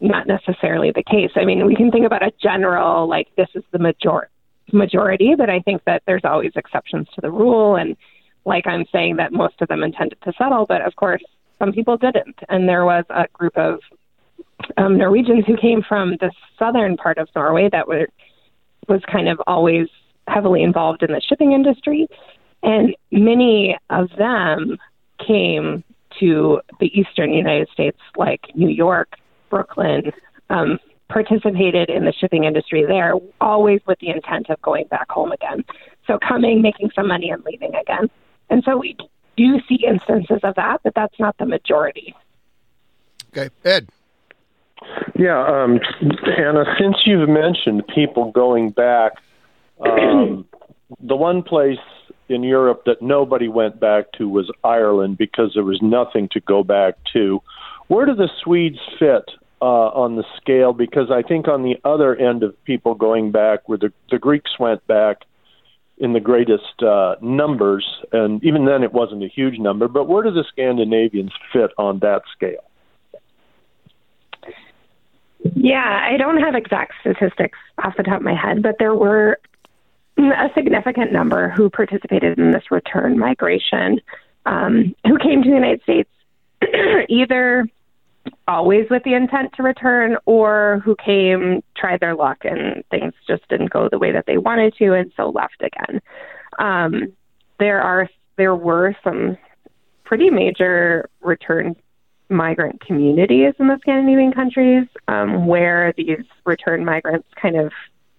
not 0.00 0.26
necessarily 0.26 0.90
the 0.90 1.04
case. 1.04 1.30
I 1.36 1.44
mean, 1.44 1.64
we 1.64 1.76
can 1.76 1.92
think 1.92 2.06
about 2.06 2.24
a 2.24 2.32
general, 2.42 3.08
like, 3.08 3.28
this 3.36 3.46
is 3.54 3.62
the 3.70 3.78
major- 3.78 4.30
majority, 4.72 5.36
but 5.36 5.48
I 5.48 5.60
think 5.60 5.84
that 5.84 6.02
there's 6.06 6.24
always 6.24 6.50
exceptions 6.56 7.06
to 7.14 7.20
the 7.20 7.30
rule. 7.30 7.76
And 7.76 7.96
like 8.44 8.66
I'm 8.66 8.86
saying, 8.90 9.14
that 9.18 9.32
most 9.32 9.54
of 9.60 9.68
them 9.68 9.84
intended 9.84 10.18
to 10.22 10.32
settle, 10.36 10.66
but 10.66 10.82
of 10.82 10.96
course, 10.96 11.22
some 11.60 11.72
people 11.72 11.96
didn't. 11.96 12.40
And 12.48 12.68
there 12.68 12.84
was 12.84 13.04
a 13.10 13.28
group 13.32 13.56
of 13.56 13.78
um, 14.76 14.98
Norwegians 14.98 15.44
who 15.46 15.56
came 15.56 15.82
from 15.88 16.16
the 16.18 16.32
southern 16.58 16.96
part 16.96 17.18
of 17.18 17.28
Norway 17.36 17.68
that 17.70 17.86
were, 17.86 18.08
was 18.88 19.00
kind 19.10 19.28
of 19.28 19.40
always 19.46 19.88
heavily 20.26 20.62
involved 20.62 21.02
in 21.02 21.12
the 21.12 21.20
shipping 21.20 21.52
industry. 21.52 22.06
And 22.62 22.96
many 23.10 23.76
of 23.90 24.10
them 24.16 24.78
came 25.26 25.84
to 26.20 26.60
the 26.80 26.98
eastern 26.98 27.32
United 27.32 27.68
States, 27.70 27.98
like 28.16 28.40
New 28.54 28.68
York, 28.68 29.16
Brooklyn, 29.50 30.12
um, 30.50 30.78
participated 31.08 31.90
in 31.90 32.04
the 32.04 32.12
shipping 32.12 32.44
industry 32.44 32.84
there, 32.86 33.14
always 33.40 33.80
with 33.86 33.98
the 33.98 34.08
intent 34.08 34.48
of 34.48 34.60
going 34.62 34.86
back 34.86 35.10
home 35.10 35.32
again. 35.32 35.64
So 36.06 36.18
coming, 36.26 36.62
making 36.62 36.90
some 36.94 37.08
money, 37.08 37.30
and 37.30 37.44
leaving 37.44 37.74
again. 37.74 38.08
And 38.50 38.62
so 38.64 38.76
we 38.76 38.96
do 39.36 39.60
see 39.68 39.84
instances 39.86 40.40
of 40.42 40.54
that, 40.54 40.80
but 40.82 40.94
that's 40.94 41.18
not 41.18 41.36
the 41.38 41.46
majority. 41.46 42.14
Okay, 43.36 43.50
Ed. 43.64 43.88
Yeah, 45.18 45.44
um, 45.46 45.80
Anna, 46.38 46.64
since 46.78 46.96
you've 47.04 47.28
mentioned 47.28 47.86
people 47.94 48.32
going 48.32 48.70
back, 48.70 49.12
um, 49.80 50.46
the 51.00 51.16
one 51.16 51.42
place 51.42 51.78
in 52.28 52.42
Europe 52.42 52.84
that 52.86 53.02
nobody 53.02 53.48
went 53.48 53.78
back 53.78 54.12
to 54.18 54.28
was 54.28 54.50
Ireland 54.62 55.18
because 55.18 55.52
there 55.54 55.64
was 55.64 55.80
nothing 55.82 56.28
to 56.32 56.40
go 56.40 56.62
back 56.62 56.94
to. 57.12 57.42
Where 57.88 58.06
do 58.06 58.14
the 58.14 58.30
Swedes 58.42 58.78
fit 58.98 59.30
uh, 59.60 59.88
on 59.90 60.16
the 60.16 60.24
scale? 60.36 60.72
Because 60.72 61.10
I 61.10 61.22
think 61.22 61.48
on 61.48 61.62
the 61.62 61.76
other 61.84 62.16
end 62.16 62.42
of 62.42 62.62
people 62.64 62.94
going 62.94 63.30
back, 63.30 63.68
where 63.68 63.78
the, 63.78 63.92
the 64.10 64.18
Greeks 64.18 64.58
went 64.58 64.86
back 64.86 65.18
in 65.98 66.12
the 66.12 66.20
greatest 66.20 66.82
uh, 66.82 67.14
numbers, 67.20 67.86
and 68.12 68.42
even 68.42 68.64
then 68.64 68.82
it 68.82 68.92
wasn't 68.92 69.22
a 69.22 69.28
huge 69.28 69.58
number, 69.58 69.86
but 69.86 70.08
where 70.08 70.24
do 70.24 70.30
the 70.30 70.44
Scandinavians 70.48 71.30
fit 71.52 71.70
on 71.78 72.00
that 72.00 72.22
scale? 72.34 72.64
Yeah, 75.54 76.08
I 76.10 76.16
don't 76.16 76.38
have 76.38 76.54
exact 76.54 76.94
statistics 77.00 77.58
off 77.82 77.96
the 77.96 78.02
top 78.02 78.16
of 78.16 78.22
my 78.22 78.34
head, 78.34 78.62
but 78.62 78.76
there 78.78 78.94
were 78.94 79.38
a 80.16 80.48
significant 80.54 81.12
number 81.12 81.50
who 81.50 81.68
participated 81.68 82.38
in 82.38 82.52
this 82.52 82.70
return 82.70 83.18
migration 83.18 84.00
um, 84.46 84.94
who 85.06 85.18
came 85.18 85.42
to 85.42 85.48
the 85.48 85.54
United 85.54 85.82
States 85.82 86.10
either 87.08 87.66
always 88.48 88.88
with 88.90 89.02
the 89.04 89.14
intent 89.14 89.52
to 89.54 89.62
return 89.62 90.16
or 90.24 90.80
who 90.84 90.96
came, 90.96 91.62
tried 91.76 92.00
their 92.00 92.14
luck, 92.14 92.38
and 92.44 92.82
things 92.90 93.12
just 93.26 93.46
didn't 93.48 93.70
go 93.70 93.88
the 93.88 93.98
way 93.98 94.12
that 94.12 94.24
they 94.26 94.38
wanted 94.38 94.74
to, 94.76 94.94
and 94.94 95.12
so 95.16 95.28
left 95.28 95.60
again. 95.60 96.00
Um, 96.58 97.12
there 97.58 97.82
are 97.82 98.08
there 98.36 98.54
were 98.54 98.96
some 99.04 99.36
pretty 100.04 100.30
major 100.30 101.08
return 101.20 101.76
migrant 102.34 102.80
communities 102.80 103.54
in 103.58 103.68
the 103.68 103.78
Scandinavian 103.80 104.32
countries 104.32 104.86
um, 105.08 105.46
where 105.46 105.94
these 105.96 106.24
return 106.44 106.84
migrants 106.84 107.28
kind 107.40 107.56
of 107.56 107.72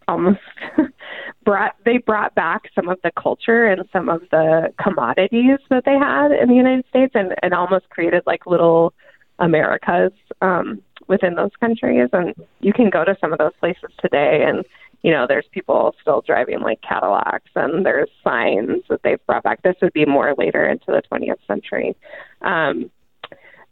almost 0.08 0.40
brought 1.46 1.76
they 1.86 1.98
brought 1.98 2.34
back 2.36 2.64
some 2.74 2.90
of 2.90 3.00
the 3.04 3.12
culture 3.20 3.66
and 3.66 3.88
some 3.92 4.10
of 4.10 4.22
the 4.32 4.74
commodities 4.82 5.60
that 5.70 5.86
they 5.86 5.94
had 5.94 6.32
in 6.32 6.50
the 6.50 6.56
United 6.56 6.86
States 6.90 7.14
and, 7.16 7.36
and 7.42 7.54
almost 7.54 7.90
created 7.90 8.24
like 8.26 8.46
little 8.46 8.94
Americas 9.40 10.12
um, 10.42 10.82
within 11.08 11.36
those 11.36 11.52
countries. 11.60 12.10
And 12.14 12.34
you 12.62 12.74
can 12.74 12.90
go 12.90 13.04
to 13.04 13.18
some 13.20 13.34
of 13.34 13.40
those 13.40 13.54
places 13.60 13.92
today 14.00 14.46
and 14.48 14.66
you 15.04 15.12
know 15.12 15.26
there's 15.28 15.46
people 15.52 15.94
still 16.02 16.22
driving 16.26 16.62
like 16.62 16.82
Cadillacs 16.82 17.52
and 17.56 17.86
there's 17.86 18.10
signs 18.24 18.84
that 18.90 19.02
they've 19.04 19.24
brought 19.28 19.44
back. 19.44 19.62
This 19.62 19.76
would 19.82 19.94
be 19.94 20.06
more 20.06 20.34
later 20.38 20.66
into 20.68 20.88
the 20.88 21.04
20th 21.12 21.46
century. 21.48 21.96
Um, 22.42 22.90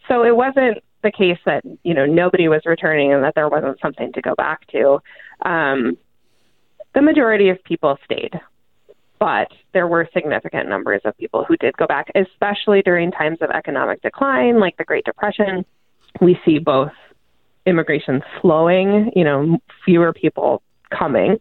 so 0.08 0.24
it 0.24 0.36
wasn't 0.36 0.80
the 1.04 1.12
case 1.12 1.38
that 1.46 1.64
you 1.84 1.94
know 1.94 2.06
nobody 2.06 2.48
was 2.48 2.62
returning 2.66 3.14
and 3.14 3.24
that 3.24 3.36
there 3.36 3.50
wasn't 3.50 3.80
something 3.80 4.12
to 4.14 4.22
go 4.22 4.34
back 4.36 4.66
to. 4.68 5.00
Um, 5.42 5.98
the 6.94 7.02
majority 7.02 7.50
of 7.50 7.64
people 7.64 7.98
stayed, 8.06 8.40
but 9.20 9.50
there 9.74 9.88
were 9.88 10.08
significant 10.14 10.70
numbers 10.70 11.02
of 11.06 11.18
people 11.18 11.44
who 11.44 11.58
did 11.58 11.76
go 11.78 11.88
back, 11.88 12.12
especially 12.16 12.82
during 12.82 13.12
times 13.12 13.40
of 13.42 13.50
economic 13.50 14.02
decline, 14.02 14.60
like 14.60 14.78
the 14.78 14.84
Great 14.84 15.06
Depression. 15.06 15.66
We 16.22 16.40
see 16.46 16.60
both 16.60 16.92
immigration 17.66 18.22
slowing, 18.42 19.12
you 19.16 19.24
know, 19.24 19.58
fewer 19.86 20.14
people 20.14 20.62
coming, 20.90 21.38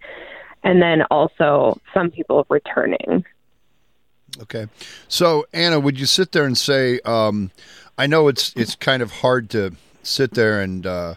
and 0.62 0.80
then 0.80 1.02
also 1.10 1.78
some 1.92 2.10
people 2.10 2.46
returning. 2.48 3.24
Okay, 4.40 4.66
so 5.08 5.46
Anna, 5.52 5.78
would 5.78 6.00
you 6.00 6.06
sit 6.06 6.32
there 6.32 6.44
and 6.44 6.56
say? 6.56 7.00
Um, 7.00 7.50
I 7.98 8.06
know 8.06 8.28
it's 8.28 8.52
it's 8.56 8.74
kind 8.74 9.02
of 9.02 9.12
hard 9.12 9.50
to 9.50 9.72
sit 10.02 10.32
there 10.32 10.60
and 10.60 10.86
uh, 10.86 11.14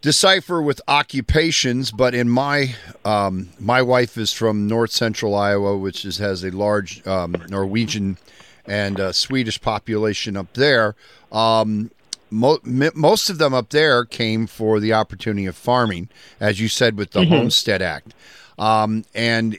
decipher 0.00 0.60
with 0.60 0.80
occupations, 0.88 1.90
but 1.90 2.14
in 2.14 2.28
my 2.28 2.74
um, 3.04 3.50
my 3.58 3.80
wife 3.80 4.18
is 4.18 4.32
from 4.32 4.66
north 4.66 4.90
central 4.90 5.34
Iowa, 5.34 5.78
which 5.78 6.04
is, 6.04 6.18
has 6.18 6.44
a 6.44 6.50
large 6.50 7.06
um, 7.06 7.36
Norwegian 7.48 8.18
and 8.66 9.00
uh, 9.00 9.12
Swedish 9.12 9.60
population 9.60 10.36
up 10.36 10.52
there. 10.54 10.94
Um, 11.30 11.90
mo- 12.30 12.60
most 12.64 13.30
of 13.30 13.38
them 13.38 13.54
up 13.54 13.70
there 13.70 14.04
came 14.04 14.46
for 14.46 14.80
the 14.80 14.92
opportunity 14.92 15.46
of 15.46 15.56
farming, 15.56 16.08
as 16.40 16.60
you 16.60 16.68
said 16.68 16.96
with 16.96 17.12
the 17.12 17.20
mm-hmm. 17.20 17.34
Homestead 17.34 17.80
Act, 17.80 18.12
um, 18.58 19.04
and 19.14 19.58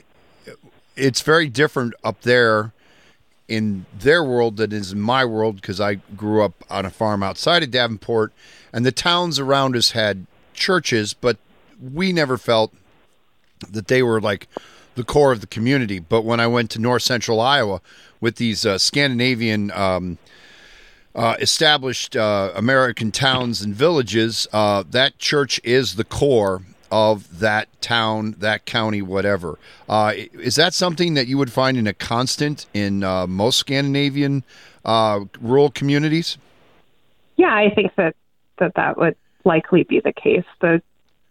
it's 0.95 1.21
very 1.21 1.49
different 1.49 1.93
up 2.03 2.21
there 2.21 2.71
in 3.47 3.85
their 3.97 4.23
world 4.23 4.57
than 4.57 4.71
is 4.71 4.91
in 4.91 5.01
my 5.01 5.25
world 5.25 5.57
because 5.57 5.81
I 5.81 5.95
grew 6.15 6.43
up 6.43 6.53
on 6.69 6.85
a 6.85 6.89
farm 6.89 7.23
outside 7.23 7.63
of 7.63 7.71
Davenport, 7.71 8.31
and 8.71 8.85
the 8.85 8.91
towns 8.91 9.39
around 9.39 9.75
us 9.75 9.91
had 9.91 10.25
churches, 10.53 11.13
but 11.13 11.37
we 11.81 12.13
never 12.13 12.37
felt 12.37 12.73
that 13.69 13.87
they 13.87 14.01
were 14.01 14.21
like 14.21 14.47
the 14.95 15.03
core 15.03 15.31
of 15.31 15.41
the 15.41 15.47
community. 15.47 15.99
But 15.99 16.23
when 16.23 16.39
I 16.39 16.47
went 16.47 16.69
to 16.71 16.79
north 16.79 17.03
central 17.03 17.39
Iowa 17.41 17.81
with 18.21 18.37
these 18.37 18.65
uh, 18.65 18.77
Scandinavian 18.77 19.71
um, 19.71 20.17
uh, 21.15 21.35
established 21.39 22.15
uh, 22.15 22.51
American 22.55 23.11
towns 23.11 23.61
and 23.61 23.75
villages, 23.75 24.47
uh, 24.53 24.83
that 24.89 25.19
church 25.19 25.59
is 25.63 25.95
the 25.95 26.03
core 26.03 26.61
of 26.93 27.39
that 27.39 27.67
town, 27.81 28.35
that 28.37 28.67
county, 28.67 29.01
whatever. 29.01 29.57
Uh, 29.89 30.13
is 30.33 30.55
that 30.57 30.75
something 30.75 31.15
that 31.15 31.25
you 31.25 31.39
would 31.39 31.51
find 31.51 31.75
in 31.75 31.87
a 31.87 31.93
constant 31.93 32.67
in 32.71 33.03
uh, 33.03 33.25
most 33.25 33.57
Scandinavian 33.57 34.43
uh, 34.85 35.21
rural 35.41 35.71
communities? 35.71 36.37
Yeah, 37.35 37.51
I 37.51 37.73
think 37.73 37.95
that, 37.95 38.15
that 38.59 38.75
that 38.75 38.99
would 38.99 39.15
likely 39.43 39.81
be 39.81 40.01
the 40.01 40.13
case. 40.13 40.45
The 40.61 40.83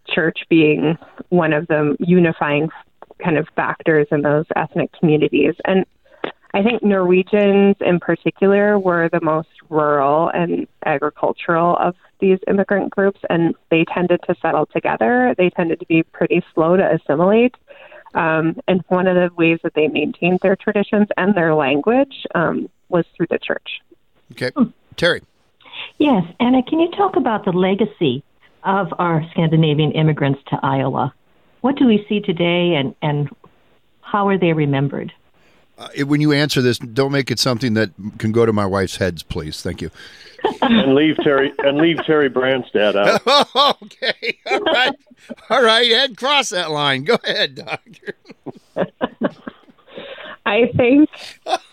church 0.09 0.41
being 0.51 0.99
one 1.29 1.53
of 1.53 1.69
the 1.69 1.97
unifying 2.01 2.69
kind 3.23 3.39
of 3.39 3.47
factors 3.55 4.09
in 4.11 4.23
those 4.23 4.47
ethnic 4.57 4.91
communities. 4.99 5.55
And 5.65 5.87
I 6.55 6.65
think 6.65 6.83
Norwegians 6.83 7.77
in 7.81 8.01
particular 8.01 8.81
were 8.81 9.09
the 9.13 9.21
most 9.21 9.49
rural 9.71 10.29
and 10.35 10.67
agricultural 10.85 11.77
of 11.77 11.95
these 12.23 12.39
immigrant 12.49 12.91
groups, 12.91 13.21
and 13.29 13.55
they 13.71 13.85
tended 13.85 14.21
to 14.27 14.35
settle 14.41 14.65
together. 14.65 15.35
They 15.37 15.51
tended 15.51 15.81
to 15.81 15.87
be 15.87 16.03
pretty 16.05 16.43
slow 16.55 16.77
to 16.77 16.95
assimilate. 16.95 17.55
Um, 18.15 18.59
and 18.69 18.83
one 18.89 19.07
of 19.07 19.17
the 19.17 19.35
ways 19.37 19.59
that 19.63 19.75
they 19.75 19.89
maintained 19.89 20.41
their 20.43 20.57
traditions 20.57 21.09
and 21.17 21.35
their 21.35 21.55
language 21.55 22.27
um, 22.35 22.71
was 22.89 23.05
through 23.15 23.27
the 23.29 23.39
church. 23.39 23.81
Okay. 24.33 24.51
Hmm. 24.57 24.71
Terry. 24.97 25.23
Yes. 25.99 26.25
Anna, 26.41 26.63
can 26.63 26.81
you 26.81 26.91
talk 26.93 27.17
about 27.17 27.45
the 27.45 27.53
legacy 27.53 28.23
of 28.65 28.89
our 28.99 29.23
Scandinavian 29.33 29.93
immigrants 29.93 30.41
to 30.49 30.59
Iowa? 30.63 31.13
What 31.63 31.77
do 31.77 31.87
we 31.87 32.05
see 32.09 32.21
today, 32.21 32.75
and, 32.75 32.95
and 33.03 33.29
how 34.01 34.29
are 34.29 34.39
they 34.39 34.53
remembered? 34.53 35.13
Uh, 35.83 36.05
when 36.07 36.21
you 36.21 36.33
answer 36.33 36.63
this, 36.63 36.79
don't 36.79 37.13
make 37.13 37.31
it 37.31 37.39
something 37.39 37.75
that 37.75 37.91
can 38.19 38.33
go 38.33 38.47
to 38.47 38.53
my 38.53 38.67
wife's 38.67 38.97
heads, 38.97 39.23
please. 39.23 39.63
Thank 39.63 39.83
you. 39.83 39.91
and 40.61 40.95
leave 40.95 41.17
Terry 41.19 41.53
and 41.59 41.79
leave 41.79 42.05
Terry 42.05 42.31
Branstad 42.31 42.95
out. 42.97 43.79
okay, 43.83 44.39
all 44.51 44.61
right, 44.61 44.95
all 45.51 45.63
right. 45.63 45.91
Ed, 45.91 46.17
cross 46.17 46.51
that 46.51 46.71
line. 46.71 47.05
Go 47.05 47.17
ahead, 47.25 47.57
doctor. 47.57 48.15
I 50.45 50.73
think 50.77 51.09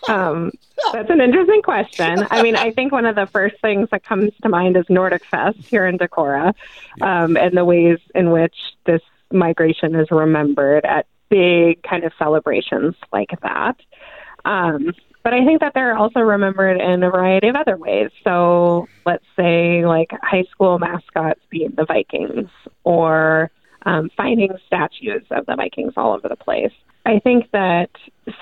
um, 0.08 0.52
that's 0.92 1.10
an 1.10 1.20
interesting 1.20 1.62
question. 1.62 2.26
I 2.30 2.42
mean, 2.42 2.56
I 2.56 2.70
think 2.70 2.92
one 2.92 3.06
of 3.06 3.16
the 3.16 3.26
first 3.26 3.60
things 3.60 3.88
that 3.90 4.04
comes 4.04 4.32
to 4.42 4.48
mind 4.48 4.76
is 4.76 4.84
Nordic 4.88 5.24
Fest 5.24 5.58
here 5.58 5.86
in 5.86 5.98
Decorah, 5.98 6.54
um, 7.00 7.36
and 7.36 7.56
the 7.56 7.64
ways 7.64 7.98
in 8.14 8.30
which 8.30 8.54
this 8.86 9.02
migration 9.32 9.94
is 9.94 10.10
remembered 10.10 10.84
at 10.84 11.06
big 11.30 11.82
kind 11.82 12.04
of 12.04 12.12
celebrations 12.18 12.94
like 13.12 13.30
that. 13.42 13.76
Um, 14.44 14.92
but 15.22 15.34
I 15.34 15.44
think 15.44 15.60
that 15.60 15.72
they're 15.74 15.96
also 15.96 16.20
remembered 16.20 16.80
in 16.80 17.02
a 17.02 17.10
variety 17.10 17.48
of 17.48 17.56
other 17.56 17.76
ways. 17.76 18.10
So 18.24 18.88
let's 19.04 19.24
say 19.36 19.84
like 19.84 20.10
high 20.22 20.44
school 20.50 20.78
mascots 20.78 21.40
being 21.50 21.74
the 21.76 21.84
Vikings 21.84 22.48
or 22.84 23.50
um, 23.84 24.10
finding 24.16 24.50
statues 24.66 25.22
of 25.30 25.46
the 25.46 25.56
Vikings 25.56 25.92
all 25.96 26.14
over 26.14 26.28
the 26.28 26.36
place. 26.36 26.72
I 27.06 27.18
think 27.18 27.50
that 27.52 27.90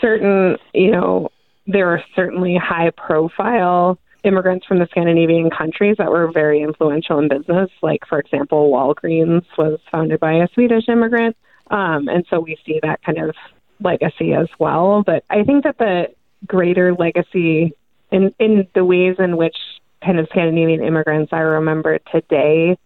certain, 0.01 0.57
you 0.73 0.91
know, 0.91 1.31
there 1.67 1.89
are 1.89 2.03
certainly 2.15 2.57
high 2.57 2.91
profile 2.91 3.99
immigrants 4.25 4.67
from 4.67 4.79
the 4.79 4.87
Scandinavian 4.91 5.51
countries 5.51 5.97
that 5.99 6.11
were 6.11 6.31
very 6.33 6.63
influential 6.63 7.19
in 7.19 7.29
business. 7.29 7.71
Like, 7.83 8.01
for 8.09 8.19
example, 8.19 8.71
Walgreens 8.71 9.45
was 9.57 9.79
founded 9.91 10.21
by 10.21 10.35
a 10.35 10.49
Swedish 10.55 10.89
immigrant. 10.89 11.37
Um, 11.71 12.09
and 12.09 12.25
so 12.31 12.41
we 12.41 12.57
see 12.65 12.81
that 12.83 13.03
kind 13.03 13.19
of 13.19 13.35
legacy 13.81 14.33
as 14.33 14.49
well. 14.59 15.03
But 15.05 15.25
I 15.31 15.45
think 15.45 15.65
that 15.65 15.79
the 15.79 16.09
greater 16.47 16.95
legacy 16.95 17.73
in 18.11 18.35
in 18.39 18.67
the 18.75 18.85
ways 18.85 19.17
in 19.19 19.37
which 19.37 19.57
kind 20.05 20.19
of 20.19 20.29
Scandinavian 20.31 20.83
immigrants 20.83 21.33
are 21.33 21.51
remembered 21.51 22.03
today 22.13 22.79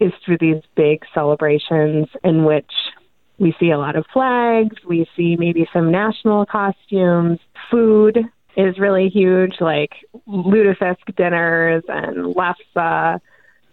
is 0.00 0.12
through 0.24 0.38
these 0.38 0.62
big 0.74 1.02
celebrations 1.14 2.08
in 2.24 2.44
which 2.44 2.70
we 3.38 3.54
see 3.60 3.70
a 3.70 3.78
lot 3.78 3.96
of 3.96 4.06
flags, 4.12 4.76
we 4.86 5.06
see 5.16 5.36
maybe 5.36 5.68
some 5.72 5.90
national 5.90 6.46
costumes, 6.46 7.38
food, 7.70 8.18
is 8.56 8.78
really 8.78 9.08
huge, 9.08 9.56
like 9.60 9.92
lutefisk 10.26 11.14
dinners 11.16 11.82
and 11.88 12.34
lefse, 12.34 13.20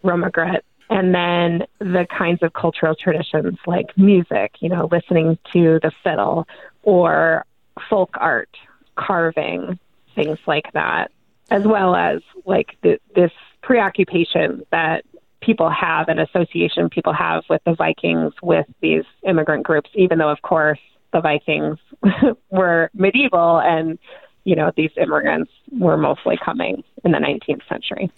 rømmegrøt, 0.03 0.61
and 0.93 1.15
then 1.15 1.65
the 1.79 2.05
kinds 2.15 2.43
of 2.43 2.53
cultural 2.53 2.93
traditions 2.93 3.57
like 3.65 3.97
music, 3.97 4.51
you 4.59 4.69
know, 4.69 4.87
listening 4.91 5.39
to 5.51 5.79
the 5.81 5.91
fiddle 6.03 6.47
or 6.83 7.47
folk 7.89 8.11
art, 8.19 8.55
carving, 8.95 9.79
things 10.13 10.37
like 10.45 10.71
that, 10.73 11.09
as 11.49 11.63
well 11.63 11.95
as 11.95 12.21
like 12.45 12.77
the, 12.83 12.99
this 13.15 13.31
preoccupation 13.63 14.61
that 14.71 15.03
people 15.41 15.67
have 15.67 16.09
and 16.09 16.19
association 16.19 16.91
people 16.91 17.11
have 17.11 17.43
with 17.49 17.63
the 17.65 17.73
Vikings 17.73 18.31
with 18.43 18.67
these 18.79 19.03
immigrant 19.27 19.63
groups, 19.63 19.89
even 19.95 20.19
though, 20.19 20.29
of 20.29 20.43
course, 20.43 20.79
the 21.11 21.21
Vikings 21.21 21.79
were 22.51 22.91
medieval 22.93 23.59
and, 23.59 23.97
you 24.43 24.55
know, 24.55 24.71
these 24.77 24.91
immigrants 24.97 25.51
were 25.71 25.97
mostly 25.97 26.37
coming 26.37 26.83
in 27.03 27.13
the 27.13 27.17
19th 27.17 27.67
century. 27.67 28.11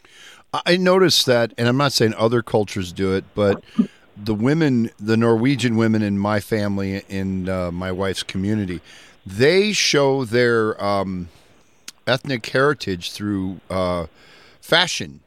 I 0.65 0.77
noticed 0.77 1.25
that, 1.25 1.53
and 1.57 1.67
I'm 1.67 1.77
not 1.77 1.93
saying 1.93 2.13
other 2.15 2.41
cultures 2.41 2.91
do 2.91 3.13
it, 3.13 3.25
but 3.33 3.63
the 4.15 4.33
women, 4.33 4.91
the 4.99 5.17
Norwegian 5.17 5.75
women 5.75 6.01
in 6.01 6.17
my 6.17 6.39
family, 6.39 7.03
in 7.09 7.49
uh, 7.49 7.71
my 7.71 7.91
wife's 7.91 8.23
community, 8.23 8.81
they 9.25 9.73
show 9.73 10.23
their 10.23 10.81
um, 10.83 11.29
ethnic 12.05 12.45
heritage 12.45 13.11
through 13.11 13.59
uh, 13.69 14.05
fashion. 14.61 15.21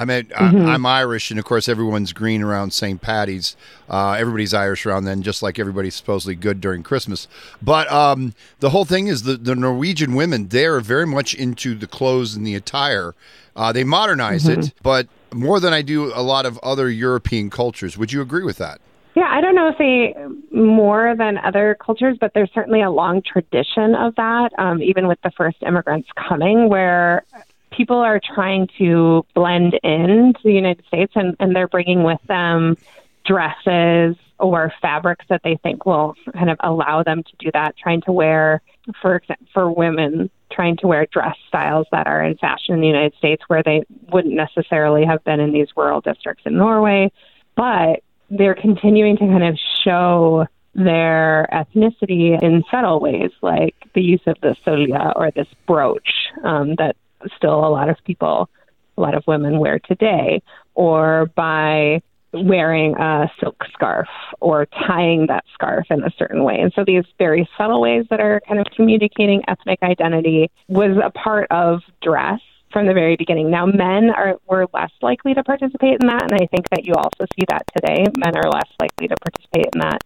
I 0.00 0.06
mean, 0.06 0.24
mm-hmm. 0.24 0.66
I, 0.66 0.74
am 0.76 0.86
Irish, 0.86 1.30
and 1.30 1.38
of 1.38 1.44
course, 1.44 1.68
everyone's 1.68 2.14
green 2.14 2.42
around 2.42 2.72
St. 2.72 3.02
Patty's. 3.02 3.54
Uh, 3.86 4.12
everybody's 4.12 4.54
Irish 4.54 4.86
around 4.86 5.04
then, 5.04 5.20
just 5.20 5.42
like 5.42 5.58
everybody's 5.58 5.94
supposedly 5.94 6.34
good 6.34 6.58
during 6.58 6.82
Christmas. 6.82 7.28
But 7.60 7.92
um, 7.92 8.32
the 8.60 8.70
whole 8.70 8.86
thing 8.86 9.08
is 9.08 9.24
the, 9.24 9.36
the 9.36 9.54
Norwegian 9.54 10.14
women, 10.14 10.48
they're 10.48 10.80
very 10.80 11.06
much 11.06 11.34
into 11.34 11.74
the 11.74 11.86
clothes 11.86 12.34
and 12.34 12.46
the 12.46 12.54
attire. 12.54 13.14
Uh, 13.54 13.72
they 13.72 13.84
modernize 13.84 14.44
mm-hmm. 14.44 14.60
it, 14.60 14.72
but 14.82 15.06
more 15.34 15.60
than 15.60 15.74
I 15.74 15.82
do 15.82 16.10
a 16.14 16.22
lot 16.22 16.46
of 16.46 16.58
other 16.62 16.88
European 16.88 17.50
cultures. 17.50 17.98
Would 17.98 18.10
you 18.10 18.22
agree 18.22 18.44
with 18.44 18.56
that? 18.56 18.80
Yeah, 19.14 19.28
I 19.28 19.42
don't 19.42 19.54
know 19.54 19.68
if 19.68 19.76
they 19.76 20.14
more 20.56 21.14
than 21.14 21.36
other 21.36 21.76
cultures, 21.78 22.16
but 22.18 22.32
there's 22.32 22.50
certainly 22.54 22.80
a 22.80 22.90
long 22.90 23.20
tradition 23.20 23.94
of 23.94 24.14
that, 24.14 24.50
um, 24.56 24.80
even 24.80 25.08
with 25.08 25.20
the 25.22 25.32
first 25.32 25.62
immigrants 25.62 26.08
coming, 26.16 26.70
where 26.70 27.24
people 27.70 27.98
are 27.98 28.20
trying 28.34 28.68
to 28.78 29.24
blend 29.34 29.78
in 29.82 30.32
to 30.34 30.40
the 30.44 30.52
United 30.52 30.84
States 30.86 31.12
and, 31.14 31.36
and 31.40 31.54
they're 31.54 31.68
bringing 31.68 32.02
with 32.02 32.20
them 32.26 32.76
dresses 33.24 34.16
or 34.38 34.72
fabrics 34.80 35.24
that 35.28 35.42
they 35.44 35.56
think 35.62 35.84
will 35.84 36.14
kind 36.32 36.50
of 36.50 36.56
allow 36.60 37.02
them 37.02 37.22
to 37.22 37.32
do 37.38 37.50
that, 37.52 37.76
trying 37.76 38.00
to 38.02 38.12
wear, 38.12 38.62
for 39.00 39.22
for 39.52 39.70
women, 39.70 40.30
trying 40.50 40.76
to 40.78 40.86
wear 40.86 41.06
dress 41.12 41.36
styles 41.48 41.86
that 41.92 42.06
are 42.06 42.24
in 42.24 42.36
fashion 42.38 42.74
in 42.74 42.80
the 42.80 42.86
United 42.86 43.14
States 43.18 43.42
where 43.48 43.62
they 43.62 43.82
wouldn't 44.10 44.34
necessarily 44.34 45.04
have 45.04 45.22
been 45.24 45.40
in 45.40 45.52
these 45.52 45.68
rural 45.76 46.00
districts 46.00 46.44
in 46.46 46.56
Norway. 46.56 47.12
But 47.54 48.02
they're 48.30 48.54
continuing 48.54 49.16
to 49.18 49.26
kind 49.26 49.44
of 49.44 49.58
show 49.84 50.46
their 50.74 51.48
ethnicity 51.52 52.40
in 52.42 52.64
subtle 52.70 53.00
ways, 53.00 53.32
like 53.42 53.74
the 53.94 54.02
use 54.02 54.22
of 54.26 54.36
the 54.40 54.56
sølje 54.66 55.12
or 55.16 55.30
this 55.32 55.48
brooch 55.66 56.08
um, 56.44 56.76
that 56.76 56.96
still 57.36 57.64
a 57.64 57.70
lot 57.70 57.88
of 57.88 57.96
people, 58.04 58.48
a 58.96 59.00
lot 59.00 59.14
of 59.14 59.24
women 59.26 59.58
wear 59.58 59.78
today, 59.78 60.42
or 60.74 61.26
by 61.34 62.02
wearing 62.32 62.96
a 62.96 63.30
silk 63.40 63.56
scarf 63.72 64.08
or 64.40 64.66
tying 64.86 65.26
that 65.26 65.44
scarf 65.52 65.86
in 65.90 66.02
a 66.04 66.10
certain 66.16 66.44
way. 66.44 66.60
And 66.60 66.72
so 66.74 66.84
these 66.86 67.04
very 67.18 67.48
subtle 67.58 67.80
ways 67.80 68.06
that 68.10 68.20
are 68.20 68.40
kind 68.46 68.60
of 68.60 68.66
communicating 68.76 69.42
ethnic 69.48 69.80
identity 69.82 70.50
was 70.68 70.96
a 71.02 71.10
part 71.10 71.48
of 71.50 71.80
dress 72.02 72.40
from 72.72 72.86
the 72.86 72.94
very 72.94 73.16
beginning. 73.16 73.50
Now, 73.50 73.66
men 73.66 74.10
are 74.10 74.38
were 74.46 74.66
less 74.72 74.92
likely 75.02 75.34
to 75.34 75.42
participate 75.42 75.98
in 76.00 76.06
that, 76.06 76.30
and 76.30 76.40
I 76.40 76.46
think 76.46 76.68
that 76.70 76.84
you 76.84 76.94
also 76.94 77.24
see 77.34 77.44
that 77.48 77.64
today. 77.76 78.04
Men 78.16 78.36
are 78.36 78.48
less 78.48 78.70
likely 78.80 79.08
to 79.08 79.16
participate 79.16 79.66
in 79.74 79.80
that 79.80 80.04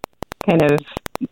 kind 0.48 0.62
of 0.62 0.81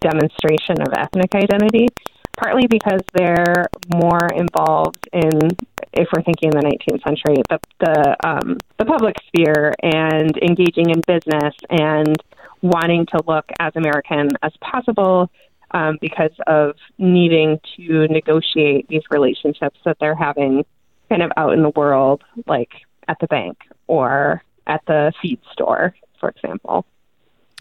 demonstration 0.01 0.83
of 0.83 0.92
ethnic 0.97 1.35
identity, 1.35 1.88
partly 2.37 2.66
because 2.66 3.01
they're 3.14 3.66
more 3.88 4.29
involved 4.35 5.09
in, 5.12 5.57
if 5.93 6.09
we're 6.13 6.23
thinking 6.23 6.51
in 6.53 6.59
the 6.59 6.67
19th 6.67 7.03
century, 7.03 7.43
the 7.49 7.61
the 7.81 8.17
um, 8.27 8.59
the 8.79 8.85
public 8.85 9.17
sphere 9.29 9.75
and 9.83 10.37
engaging 10.39 10.91
in 10.91 11.01
business 11.07 11.55
and 11.71 12.17
wanting 12.63 13.07
to 13.07 13.21
look 13.27 13.45
as 13.61 13.75
American 13.77 14.31
as 14.43 14.53
possible. 14.61 15.31
Um, 15.75 15.97
because 16.03 16.33
of 16.47 16.77
needing 16.99 17.59
to 17.77 18.07
negotiate 18.09 18.89
these 18.89 19.01
relationships 19.11 19.81
that 19.87 19.97
they're 19.99 20.15
having 20.15 20.67
kind 21.09 21.23
of 21.23 21.33
out 21.39 21.55
in 21.55 21.63
the 21.63 21.71
world, 21.71 22.23
like 22.47 22.69
at 23.09 23.19
the 23.21 23.27
bank 23.27 23.57
or 23.87 24.43
at 24.67 24.83
the 24.87 25.15
feed 25.23 25.41
store, 25.51 25.95
for 26.21 26.29
example. 26.29 26.85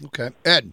Okay. 0.06 0.30
Ed. 0.44 0.72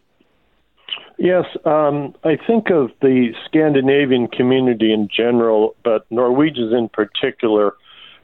Yes, 1.18 1.46
um, 1.66 2.16
I 2.24 2.38
think 2.48 2.70
of 2.70 2.92
the 3.02 3.34
Scandinavian 3.46 4.28
community 4.28 4.94
in 4.94 5.10
general, 5.14 5.76
but 5.84 6.06
Norwegians 6.10 6.74
in 6.74 6.88
particular, 6.88 7.74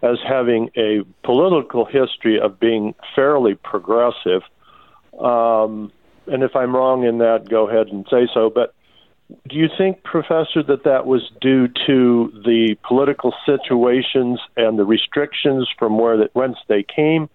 as 0.01 0.17
having 0.25 0.69
a 0.77 1.03
political 1.23 1.85
history 1.85 2.39
of 2.39 2.59
being 2.59 2.95
fairly 3.15 3.55
progressive. 3.55 4.43
Um, 5.19 5.91
and 6.27 6.43
if 6.43 6.55
I'm 6.55 6.75
wrong 6.75 7.03
in 7.03 7.17
that, 7.19 7.49
go 7.49 7.67
ahead 7.67 7.87
and 7.87 8.05
say 8.09 8.27
so. 8.33 8.49
But 8.49 8.73
do 9.49 9.55
you 9.55 9.67
think, 9.77 10.03
Professor, 10.03 10.63
that 10.63 10.83
that 10.85 11.05
was 11.05 11.29
due 11.41 11.67
to 11.87 12.31
the 12.45 12.77
political 12.87 13.33
situations 13.45 14.39
and 14.55 14.77
the 14.77 14.85
restrictions 14.85 15.67
from 15.77 15.97
where 15.97 16.17
that 16.17 16.33
whence 16.33 16.57
they 16.67 16.83
came, 16.83 17.29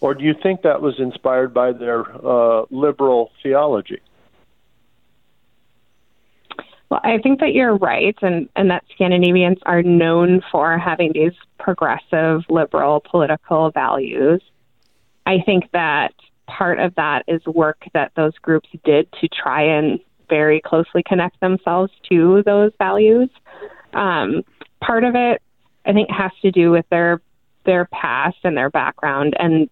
or 0.00 0.14
do 0.14 0.24
you 0.24 0.34
think 0.42 0.62
that 0.62 0.82
was 0.82 0.98
inspired 0.98 1.52
by 1.54 1.72
their 1.72 2.04
uh, 2.26 2.64
liberal 2.70 3.30
theology? 3.42 4.00
Well, 6.90 7.00
I 7.02 7.18
think 7.18 7.40
that 7.40 7.52
you're 7.52 7.76
right, 7.76 8.16
and, 8.22 8.48
and 8.54 8.70
that 8.70 8.84
Scandinavians 8.94 9.58
are 9.66 9.82
known 9.82 10.40
for 10.52 10.78
having 10.78 11.12
these 11.12 11.32
progressive, 11.58 12.42
liberal 12.48 13.00
political 13.00 13.70
values. 13.72 14.40
I 15.26 15.40
think 15.44 15.70
that 15.72 16.14
part 16.46 16.78
of 16.78 16.94
that 16.94 17.24
is 17.26 17.44
work 17.44 17.84
that 17.92 18.12
those 18.14 18.34
groups 18.38 18.68
did 18.84 19.10
to 19.20 19.28
try 19.28 19.62
and 19.62 19.98
very 20.28 20.60
closely 20.60 21.02
connect 21.02 21.40
themselves 21.40 21.92
to 22.08 22.42
those 22.44 22.72
values. 22.78 23.30
Um, 23.92 24.44
part 24.80 25.02
of 25.02 25.16
it, 25.16 25.42
I 25.84 25.92
think, 25.92 26.10
has 26.10 26.30
to 26.42 26.50
do 26.50 26.70
with 26.70 26.88
their 26.90 27.20
their 27.64 27.86
past 27.86 28.36
and 28.44 28.56
their 28.56 28.70
background, 28.70 29.34
and 29.40 29.68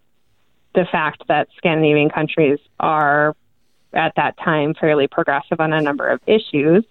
the 0.75 0.85
fact 0.91 1.23
that 1.29 1.47
Scandinavian 1.57 2.11
countries 2.11 2.59
are 2.81 3.37
at 3.93 4.13
that 4.17 4.37
time 4.39 4.75
fairly 4.75 5.07
progressive 5.07 5.61
on 5.61 5.73
a 5.73 5.81
number 5.81 6.09
of 6.09 6.21
issues, 6.27 6.85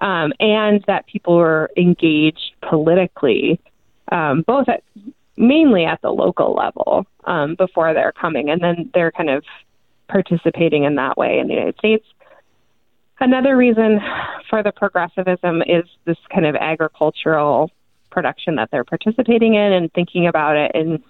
um, 0.00 0.32
and 0.40 0.84
that 0.86 1.06
people 1.06 1.36
were 1.36 1.70
engaged 1.76 2.52
politically, 2.68 3.60
um, 4.10 4.42
both 4.42 4.68
at 4.68 4.82
mainly 5.36 5.84
at 5.84 6.00
the 6.02 6.10
local 6.10 6.54
level 6.54 7.06
um, 7.24 7.54
before 7.56 7.92
they're 7.94 8.12
coming, 8.12 8.50
and 8.50 8.62
then 8.62 8.90
they're 8.94 9.12
kind 9.12 9.30
of 9.30 9.44
participating 10.08 10.84
in 10.84 10.94
that 10.96 11.16
way 11.16 11.38
in 11.38 11.48
the 11.48 11.54
United 11.54 11.76
States. 11.78 12.06
Another 13.20 13.56
reason 13.56 14.00
for 14.50 14.62
the 14.62 14.72
progressivism 14.72 15.62
is 15.62 15.84
this 16.04 16.18
kind 16.32 16.46
of 16.46 16.56
agricultural 16.56 17.70
production 18.10 18.56
that 18.56 18.70
they're 18.70 18.84
participating 18.84 19.54
in 19.54 19.72
and 19.72 19.92
thinking 19.92 20.26
about 20.26 20.56
it 20.56 20.72
in 20.74 21.02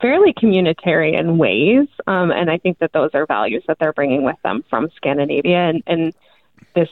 fairly 0.00 0.32
communitarian 0.32 1.36
ways. 1.36 1.88
Um, 2.06 2.30
and 2.30 2.50
I 2.50 2.58
think 2.58 2.78
that 2.78 2.92
those 2.92 3.10
are 3.14 3.26
values 3.26 3.62
that 3.68 3.78
they're 3.78 3.92
bringing 3.92 4.24
with 4.24 4.36
them 4.42 4.64
from 4.70 4.90
Scandinavia 4.96 5.58
and, 5.58 5.82
and 5.86 6.14
this 6.74 6.88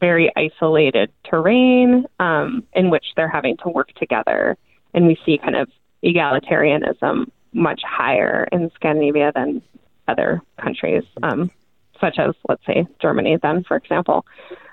very 0.00 0.32
isolated 0.36 1.12
terrain 1.24 2.06
um, 2.18 2.64
in 2.72 2.90
which 2.90 3.06
they're 3.16 3.28
having 3.28 3.56
to 3.58 3.68
work 3.68 3.92
together. 3.94 4.56
And 4.94 5.06
we 5.06 5.18
see 5.24 5.38
kind 5.38 5.56
of 5.56 5.68
egalitarianism 6.04 7.30
much 7.52 7.82
higher 7.84 8.48
in 8.52 8.70
Scandinavia 8.74 9.32
than 9.34 9.62
other 10.08 10.40
countries. 10.60 11.04
Um, 11.22 11.50
such 12.00 12.18
as, 12.18 12.34
let's 12.48 12.64
say, 12.66 12.86
Germany, 13.00 13.38
then, 13.42 13.62
for 13.62 13.76
example. 13.76 14.24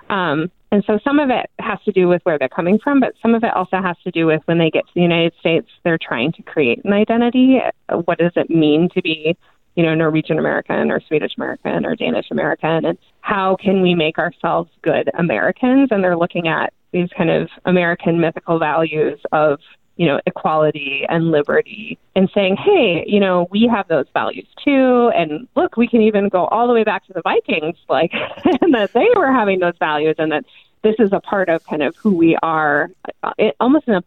Um, 0.10 0.50
and 0.72 0.84
so 0.86 1.00
some 1.04 1.20
of 1.20 1.30
it 1.30 1.50
has 1.60 1.80
to 1.84 1.92
do 1.92 2.08
with 2.08 2.22
where 2.24 2.40
they're 2.40 2.50
coming 2.50 2.80
from, 2.80 3.00
but 3.00 3.14
some 3.22 3.36
of 3.36 3.44
it 3.44 3.54
also 3.54 3.82
has 3.82 3.98
to 4.04 4.12
do 4.12 4.26
with 4.26 4.42
when 4.46 4.58
they 4.58 4.70
get 4.70 4.86
to 4.88 4.94
the 4.96 5.02
United 5.02 5.34
States, 5.40 5.68
they're 5.84 5.98
trying 5.98 6.32
to 6.34 6.42
create 6.44 6.84
an 6.86 6.94
identity. 6.94 7.60
What 8.06 8.18
does 8.18 8.32
it 8.36 8.50
mean 8.50 8.90
to 8.94 9.02
be, 9.02 9.38
you 9.78 9.84
know, 9.84 9.96
Norwegian 9.96 10.40
American 10.40 10.92
or 10.92 11.00
Swedish 11.08 11.38
American 11.38 11.86
or 11.86 11.96
Danish 11.96 12.32
American? 12.32 12.84
And 12.84 12.98
how 13.22 13.56
can 13.56 13.82
we 13.82 13.96
make 13.96 14.18
ourselves 14.18 14.70
good 14.82 15.10
Americans? 15.14 15.90
And 15.92 16.04
they're 16.04 16.18
looking 16.18 16.48
at 16.48 16.74
these 16.92 17.10
kind 17.16 17.30
of 17.30 17.50
American 17.64 18.20
mythical 18.20 18.60
values 18.60 19.20
of 19.32 19.60
you 19.98 20.06
know, 20.06 20.20
equality 20.28 21.06
and 21.10 21.32
liberty 21.32 21.98
and 22.16 22.30
saying, 22.34 22.56
hey, 22.56 23.04
you 23.08 23.20
know, 23.20 23.48
we 23.50 23.68
have 23.68 23.88
those 23.88 24.06
values 24.14 24.48
too. 24.64 25.12
And 25.16 25.48
look, 25.56 25.76
we 25.76 25.88
can 25.88 26.04
even 26.04 26.30
go 26.30 26.46
all 26.46 26.68
the 26.68 26.74
way 26.74 26.84
back 26.84 27.06
to 27.08 27.14
the 27.14 27.22
Vikings, 27.24 27.78
like, 27.90 28.12
and 28.62 28.76
that 28.76 28.94
they 28.94 29.08
were 29.16 29.32
having 29.32 29.60
those 29.60 29.74
values 29.80 30.16
and 30.20 30.32
that 30.32 30.46
this 30.84 30.96
is 31.00 31.12
a 31.14 31.20
part 31.20 31.50
of 31.50 31.66
kind 31.66 31.82
of 31.82 31.96
who 31.96 32.16
we 32.16 32.38
are, 32.44 32.92
uh, 33.24 33.34
it, 33.40 33.56
almost 33.60 33.88
in 33.88 33.96
a 33.96 34.04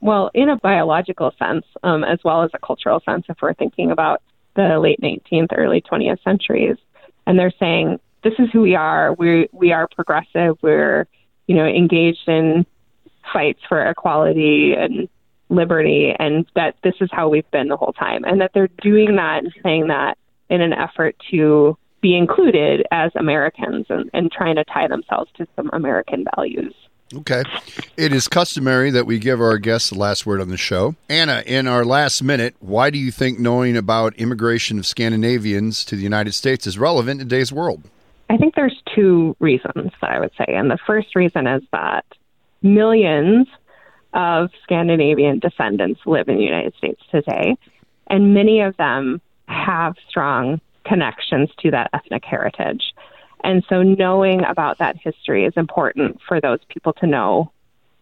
well, 0.00 0.30
in 0.32 0.48
a 0.48 0.56
biological 0.56 1.34
sense, 1.38 1.66
um, 1.82 2.02
as 2.02 2.18
well 2.24 2.42
as 2.42 2.50
a 2.54 2.58
cultural 2.58 3.00
sense, 3.00 3.26
if 3.28 3.36
we're 3.42 3.52
thinking 3.52 3.90
about 3.90 4.22
the 4.54 4.78
late 4.78 5.00
19th, 5.00 5.48
early 5.56 5.82
20th 5.82 6.22
centuries. 6.22 6.76
And 7.26 7.38
they're 7.38 7.52
saying, 7.58 8.00
this 8.22 8.34
is 8.38 8.48
who 8.52 8.60
we 8.60 8.74
are. 8.74 9.14
We 9.14 9.48
we 9.52 9.72
are 9.72 9.88
progressive. 9.94 10.56
We're, 10.62 11.06
you 11.46 11.56
know, 11.56 11.66
engaged 11.66 12.28
in 12.28 12.64
fights 13.32 13.60
for 13.68 13.84
equality 13.84 14.74
and 14.76 15.08
liberty, 15.48 16.14
and 16.18 16.46
that 16.54 16.76
this 16.82 16.94
is 17.00 17.10
how 17.12 17.28
we've 17.28 17.50
been 17.50 17.68
the 17.68 17.76
whole 17.76 17.92
time. 17.92 18.24
And 18.24 18.40
that 18.40 18.52
they're 18.54 18.70
doing 18.82 19.16
that 19.16 19.44
and 19.44 19.52
saying 19.62 19.88
that 19.88 20.18
in 20.48 20.60
an 20.60 20.72
effort 20.72 21.16
to 21.30 21.76
be 22.00 22.16
included 22.16 22.86
as 22.90 23.12
Americans 23.14 23.86
and, 23.88 24.10
and 24.12 24.30
trying 24.30 24.56
to 24.56 24.64
tie 24.64 24.88
themselves 24.88 25.30
to 25.36 25.46
some 25.56 25.70
American 25.72 26.24
values. 26.34 26.74
Okay. 27.14 27.42
It 27.96 28.12
is 28.12 28.28
customary 28.28 28.90
that 28.90 29.06
we 29.06 29.18
give 29.18 29.40
our 29.40 29.58
guests 29.58 29.90
the 29.90 29.98
last 29.98 30.24
word 30.24 30.40
on 30.40 30.48
the 30.48 30.56
show. 30.56 30.94
Anna, 31.08 31.42
in 31.46 31.66
our 31.66 31.84
last 31.84 32.22
minute, 32.22 32.54
why 32.60 32.90
do 32.90 32.98
you 32.98 33.10
think 33.10 33.38
knowing 33.38 33.76
about 33.76 34.14
immigration 34.16 34.78
of 34.78 34.86
Scandinavians 34.86 35.84
to 35.86 35.96
the 35.96 36.02
United 36.02 36.32
States 36.32 36.66
is 36.66 36.78
relevant 36.78 37.20
in 37.20 37.28
today's 37.28 37.52
world? 37.52 37.82
I 38.30 38.38
think 38.38 38.54
there's 38.54 38.80
two 38.94 39.36
reasons 39.40 39.92
that 40.00 40.10
I 40.10 40.20
would 40.20 40.32
say. 40.38 40.46
And 40.48 40.70
the 40.70 40.78
first 40.86 41.14
reason 41.14 41.46
is 41.46 41.62
that 41.72 42.06
millions 42.62 43.46
of 44.14 44.50
Scandinavian 44.62 45.38
descendants 45.38 46.00
live 46.06 46.28
in 46.28 46.36
the 46.36 46.42
United 46.42 46.74
States 46.76 47.00
today, 47.10 47.56
and 48.08 48.34
many 48.34 48.60
of 48.60 48.76
them 48.78 49.20
have 49.48 49.94
strong 50.08 50.60
connections 50.84 51.50
to 51.60 51.70
that 51.70 51.90
ethnic 51.92 52.24
heritage. 52.24 52.94
And 53.44 53.64
so 53.68 53.82
knowing 53.82 54.44
about 54.44 54.78
that 54.78 54.96
history 54.96 55.44
is 55.44 55.52
important 55.56 56.20
for 56.26 56.40
those 56.40 56.60
people 56.68 56.92
to 56.94 57.06
know 57.06 57.52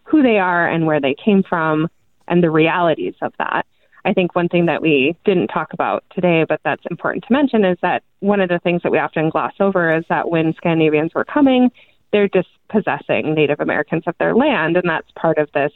who 0.03 0.21
they 0.21 0.37
are 0.37 0.67
and 0.67 0.85
where 0.85 1.01
they 1.01 1.15
came 1.15 1.43
from 1.43 1.87
and 2.27 2.43
the 2.43 2.51
realities 2.51 3.15
of 3.21 3.33
that. 3.39 3.65
I 4.03 4.13
think 4.13 4.35
one 4.35 4.49
thing 4.49 4.65
that 4.65 4.81
we 4.81 5.15
didn't 5.25 5.47
talk 5.47 5.73
about 5.73 6.03
today, 6.11 6.43
but 6.47 6.59
that's 6.63 6.83
important 6.89 7.23
to 7.25 7.33
mention, 7.33 7.63
is 7.63 7.77
that 7.81 8.03
one 8.19 8.41
of 8.41 8.49
the 8.49 8.59
things 8.59 8.81
that 8.83 8.91
we 8.91 8.97
often 8.97 9.29
gloss 9.29 9.53
over 9.59 9.95
is 9.95 10.03
that 10.09 10.29
when 10.29 10.53
Scandinavians 10.55 11.13
were 11.13 11.25
coming, 11.25 11.69
they're 12.11 12.27
dispossessing 12.27 13.33
Native 13.33 13.59
Americans 13.59 14.03
of 14.07 14.15
their 14.17 14.35
land, 14.35 14.75
and 14.75 14.89
that's 14.89 15.09
part 15.15 15.37
of 15.37 15.51
this 15.53 15.71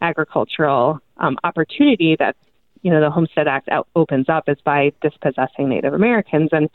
agricultural 0.00 1.00
um, 1.18 1.38
opportunity 1.44 2.16
that 2.18 2.36
you 2.82 2.90
know 2.90 3.00
the 3.00 3.10
Homestead 3.10 3.48
Act 3.48 3.68
opens 3.94 4.28
up 4.28 4.48
is 4.48 4.58
by 4.64 4.92
dispossessing 5.02 5.68
Native 5.68 5.92
Americans, 5.92 6.50
and 6.52 6.70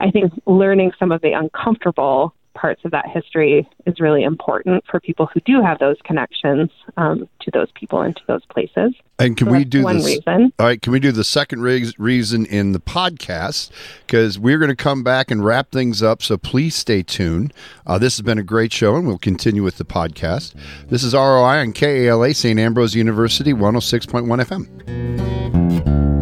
I 0.00 0.10
think 0.10 0.32
learning 0.46 0.92
some 0.98 1.12
of 1.12 1.20
the 1.20 1.32
uncomfortable 1.32 2.34
parts 2.54 2.84
of 2.84 2.92
that 2.92 3.06
history 3.12 3.68
is 3.84 4.00
really 4.00 4.22
important 4.22 4.84
for 4.90 5.00
people 5.00 5.26
who 5.26 5.40
do 5.40 5.60
have 5.60 5.78
those 5.78 5.96
connections 6.04 6.70
um, 6.96 7.28
to 7.40 7.50
those 7.50 7.68
people 7.74 8.00
and 8.00 8.16
to 8.16 8.22
those 8.26 8.44
places. 8.46 8.94
And 9.18 9.36
can 9.36 9.48
so 9.48 9.52
we 9.52 9.64
do 9.64 9.82
one 9.82 9.98
this? 9.98 10.06
reason? 10.06 10.52
All 10.58 10.66
right, 10.66 10.80
can 10.80 10.92
we 10.92 11.00
do 11.00 11.12
the 11.12 11.24
second 11.24 11.62
re- 11.62 11.92
reason 11.98 12.46
in 12.46 12.72
the 12.72 12.80
podcast? 12.80 13.70
Because 14.06 14.38
we're 14.38 14.58
going 14.58 14.70
to 14.70 14.76
come 14.76 15.02
back 15.02 15.30
and 15.30 15.44
wrap 15.44 15.70
things 15.70 16.02
up. 16.02 16.22
So 16.22 16.38
please 16.38 16.74
stay 16.74 17.02
tuned. 17.02 17.52
Uh, 17.86 17.98
this 17.98 18.16
has 18.16 18.22
been 18.22 18.38
a 18.38 18.42
great 18.42 18.72
show, 18.72 18.96
and 18.96 19.06
we'll 19.06 19.18
continue 19.18 19.62
with 19.62 19.76
the 19.76 19.84
podcast. 19.84 20.54
This 20.88 21.04
is 21.04 21.14
ROI 21.14 21.60
on 21.60 21.72
KALA 21.72 22.34
St. 22.34 22.58
Ambrose 22.58 22.94
University, 22.94 23.52
106.1 23.52 24.44
FM. 24.44 26.13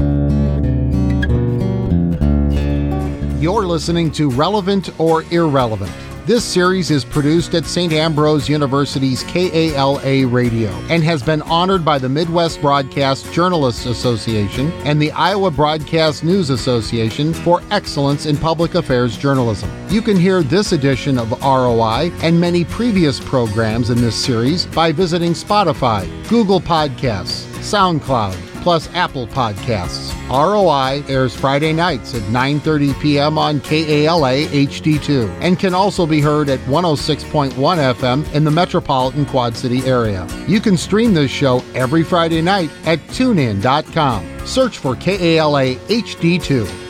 You're 3.43 3.67
listening 3.67 4.13
to 4.13 4.31
Relevant 4.31 5.01
or 5.01 5.25
Irrelevant. 5.33 5.91
This 6.27 6.45
series 6.45 6.93
is 6.93 7.05
produced 7.05 7.57
at 7.57 7.65
St. 7.65 7.93
Ambrose 7.93 8.49
University's 8.49 9.25
KALA 9.25 10.29
Radio 10.29 10.71
and 10.89 11.03
has 11.03 11.25
been 11.25 11.43
honored 11.43 11.85
by 11.85 11.99
the 11.99 12.09
Midwest 12.09 12.61
Broadcast 12.61 13.33
Journalists 13.33 13.85
Association 13.87 14.71
and 14.85 15.03
the 15.03 15.11
Iowa 15.11 15.51
Broadcast 15.51 16.23
News 16.23 16.51
Association 16.51 17.35
for 17.35 17.63
excellence 17.73 18.27
in 18.27 18.37
public 18.37 18.77
affairs 18.77 19.19
journalism. 19.19 19.69
You 19.89 20.03
can 20.03 20.17
hear 20.17 20.45
this 20.45 20.71
edition 20.71 21.19
of 21.19 21.33
ROI 21.43 22.13
and 22.23 22.41
many 22.41 22.65
previous 22.65 23.19
programs 23.19 23.91
in 23.91 24.01
this 24.01 24.15
series 24.15 24.67
by 24.67 24.93
visiting 24.93 25.33
Spotify, 25.33 26.07
Google 26.29 26.61
Podcasts, 26.61 27.43
SoundCloud, 27.59 28.52
plus 28.63 28.89
Apple 28.95 29.27
Podcasts. 29.27 30.13
ROI 30.29 31.05
airs 31.13 31.35
Friday 31.35 31.73
nights 31.73 32.15
at 32.15 32.23
9:30 32.23 33.01
p.m. 33.01 33.37
on 33.39 33.61
KALA 33.61 34.47
HD2 34.47 35.29
and 35.41 35.59
can 35.59 35.75
also 35.75 36.07
be 36.07 36.21
heard 36.21 36.49
at 36.49 36.61
106.1 36.61 37.53
FM 37.53 38.35
in 38.35 38.45
the 38.45 38.51
metropolitan 38.51 39.27
Quad 39.27 39.57
City 39.57 39.81
area. 39.81 40.27
You 40.47 40.61
can 40.61 40.77
stream 40.77 41.13
this 41.13 41.31
show 41.31 41.63
every 41.75 42.03
Friday 42.03 42.41
night 42.41 42.71
at 42.85 42.99
tunein.com. 43.09 44.47
Search 44.47 44.79
for 44.79 44.97
KALA 44.97 45.75
HD2. 45.75 46.82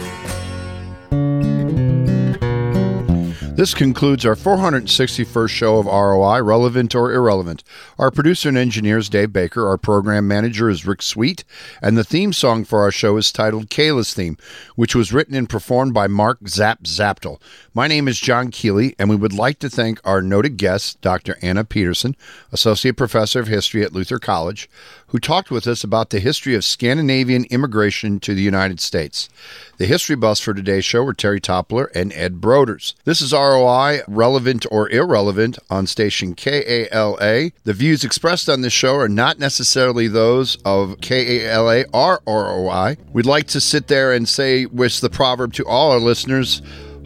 This 3.55 3.75
concludes 3.75 4.25
our 4.25 4.35
461st 4.35 5.51
show 5.51 5.77
of 5.77 5.85
ROI, 5.85 6.41
Relevant 6.43 6.95
or 6.95 7.13
Irrelevant. 7.13 7.63
Our 7.99 8.11
producer 8.11 8.49
and 8.49 8.57
engineer 8.57 8.97
is 8.97 9.11
Dave 9.11 9.31
Baker. 9.31 9.69
Our 9.69 9.77
program 9.77 10.27
manager 10.27 10.71
is 10.71 10.87
Rick 10.87 11.03
Sweet. 11.03 11.45
And 11.83 11.99
the 11.99 12.03
theme 12.03 12.33
song 12.33 12.65
for 12.65 12.81
our 12.81 12.91
show 12.91 13.19
is 13.19 13.31
titled 13.31 13.69
Kayla's 13.69 14.15
Theme, 14.15 14.39
which 14.75 14.95
was 14.95 15.13
written 15.13 15.35
and 15.35 15.51
performed 15.51 15.93
by 15.93 16.07
Mark 16.07 16.49
Zap 16.49 16.85
Zaptel. 16.85 17.43
My 17.75 17.87
name 17.87 18.07
is 18.07 18.21
John 18.21 18.51
Keeley, 18.51 18.95
and 18.99 19.09
we 19.09 19.17
would 19.17 19.33
like 19.33 19.59
to 19.61 19.71
thank 19.71 19.99
our 20.05 20.21
noted 20.21 20.59
guest, 20.59 21.01
Dr. 21.01 21.39
Anna 21.41 21.65
Peterson, 21.65 22.15
Associate 22.53 22.95
Professor 22.95 23.41
of 23.41 23.47
History 23.47 23.83
at 23.83 23.95
Luther 23.95 24.19
College, 24.19 24.69
who 25.07 25.19
talked 25.19 25.51
with 25.51 25.67
us 25.67 25.83
about 25.83 26.11
the 26.11 26.21
history 26.21 26.55
of 26.55 26.67
Scandinavian 26.67 27.47
immigration 27.47 28.21
to 28.21 28.35
the 28.35 28.43
United 28.43 28.79
States. 28.79 29.31
The 29.79 29.87
history 29.87 30.17
buffs 30.17 30.41
for 30.41 30.53
today's 30.53 30.85
show 30.85 31.03
were 31.03 31.15
Terry 31.15 31.41
Toppler 31.41 31.87
and 31.95 32.13
Ed 32.13 32.43
Broders. 32.43 32.93
This 33.05 33.23
is 33.23 33.33
ROI, 33.33 34.01
relevant 34.07 34.67
or 34.71 34.91
irrelevant, 34.91 35.59
on 35.71 35.87
station 35.87 36.35
KALA. 36.35 37.53
The 37.65 37.73
views 37.73 38.05
expressed 38.05 38.51
on 38.51 38.61
this 38.61 38.75
show 38.75 38.97
are 38.97 39.09
not 39.09 39.39
necessarily 39.39 40.09
those 40.09 40.59
of 40.67 41.01
KALA 41.01 41.87
or 41.95 42.21
ROI. 42.27 42.99
We'd 43.15 43.25
like 43.25 43.47
to 43.47 43.63
sit 43.63 43.89
there 43.89 44.13
and 44.13 44.29
say, 44.29 44.67
with 44.67 45.01
the 45.01 45.09
proverb 45.09 45.55
to 45.55 45.65
all 45.65 45.91
our 45.91 46.01
listeners, 46.01 46.61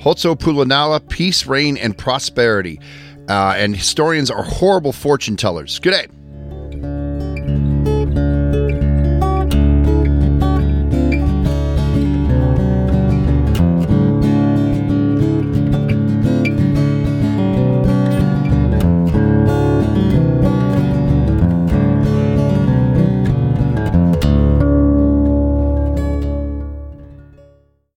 Khotso 0.06 0.38
Pula 0.38 0.64
Nala, 0.64 1.00
peace, 1.00 1.46
reign, 1.46 1.76
and 1.76 1.98
prosperity. 1.98 2.78
Uh, 3.28 3.54
and 3.56 3.74
historians 3.74 4.30
are 4.30 4.44
horrible 4.44 4.92
fortune 4.92 5.36
tellers. 5.36 5.80
Good 5.80 5.90
day. 5.90 6.15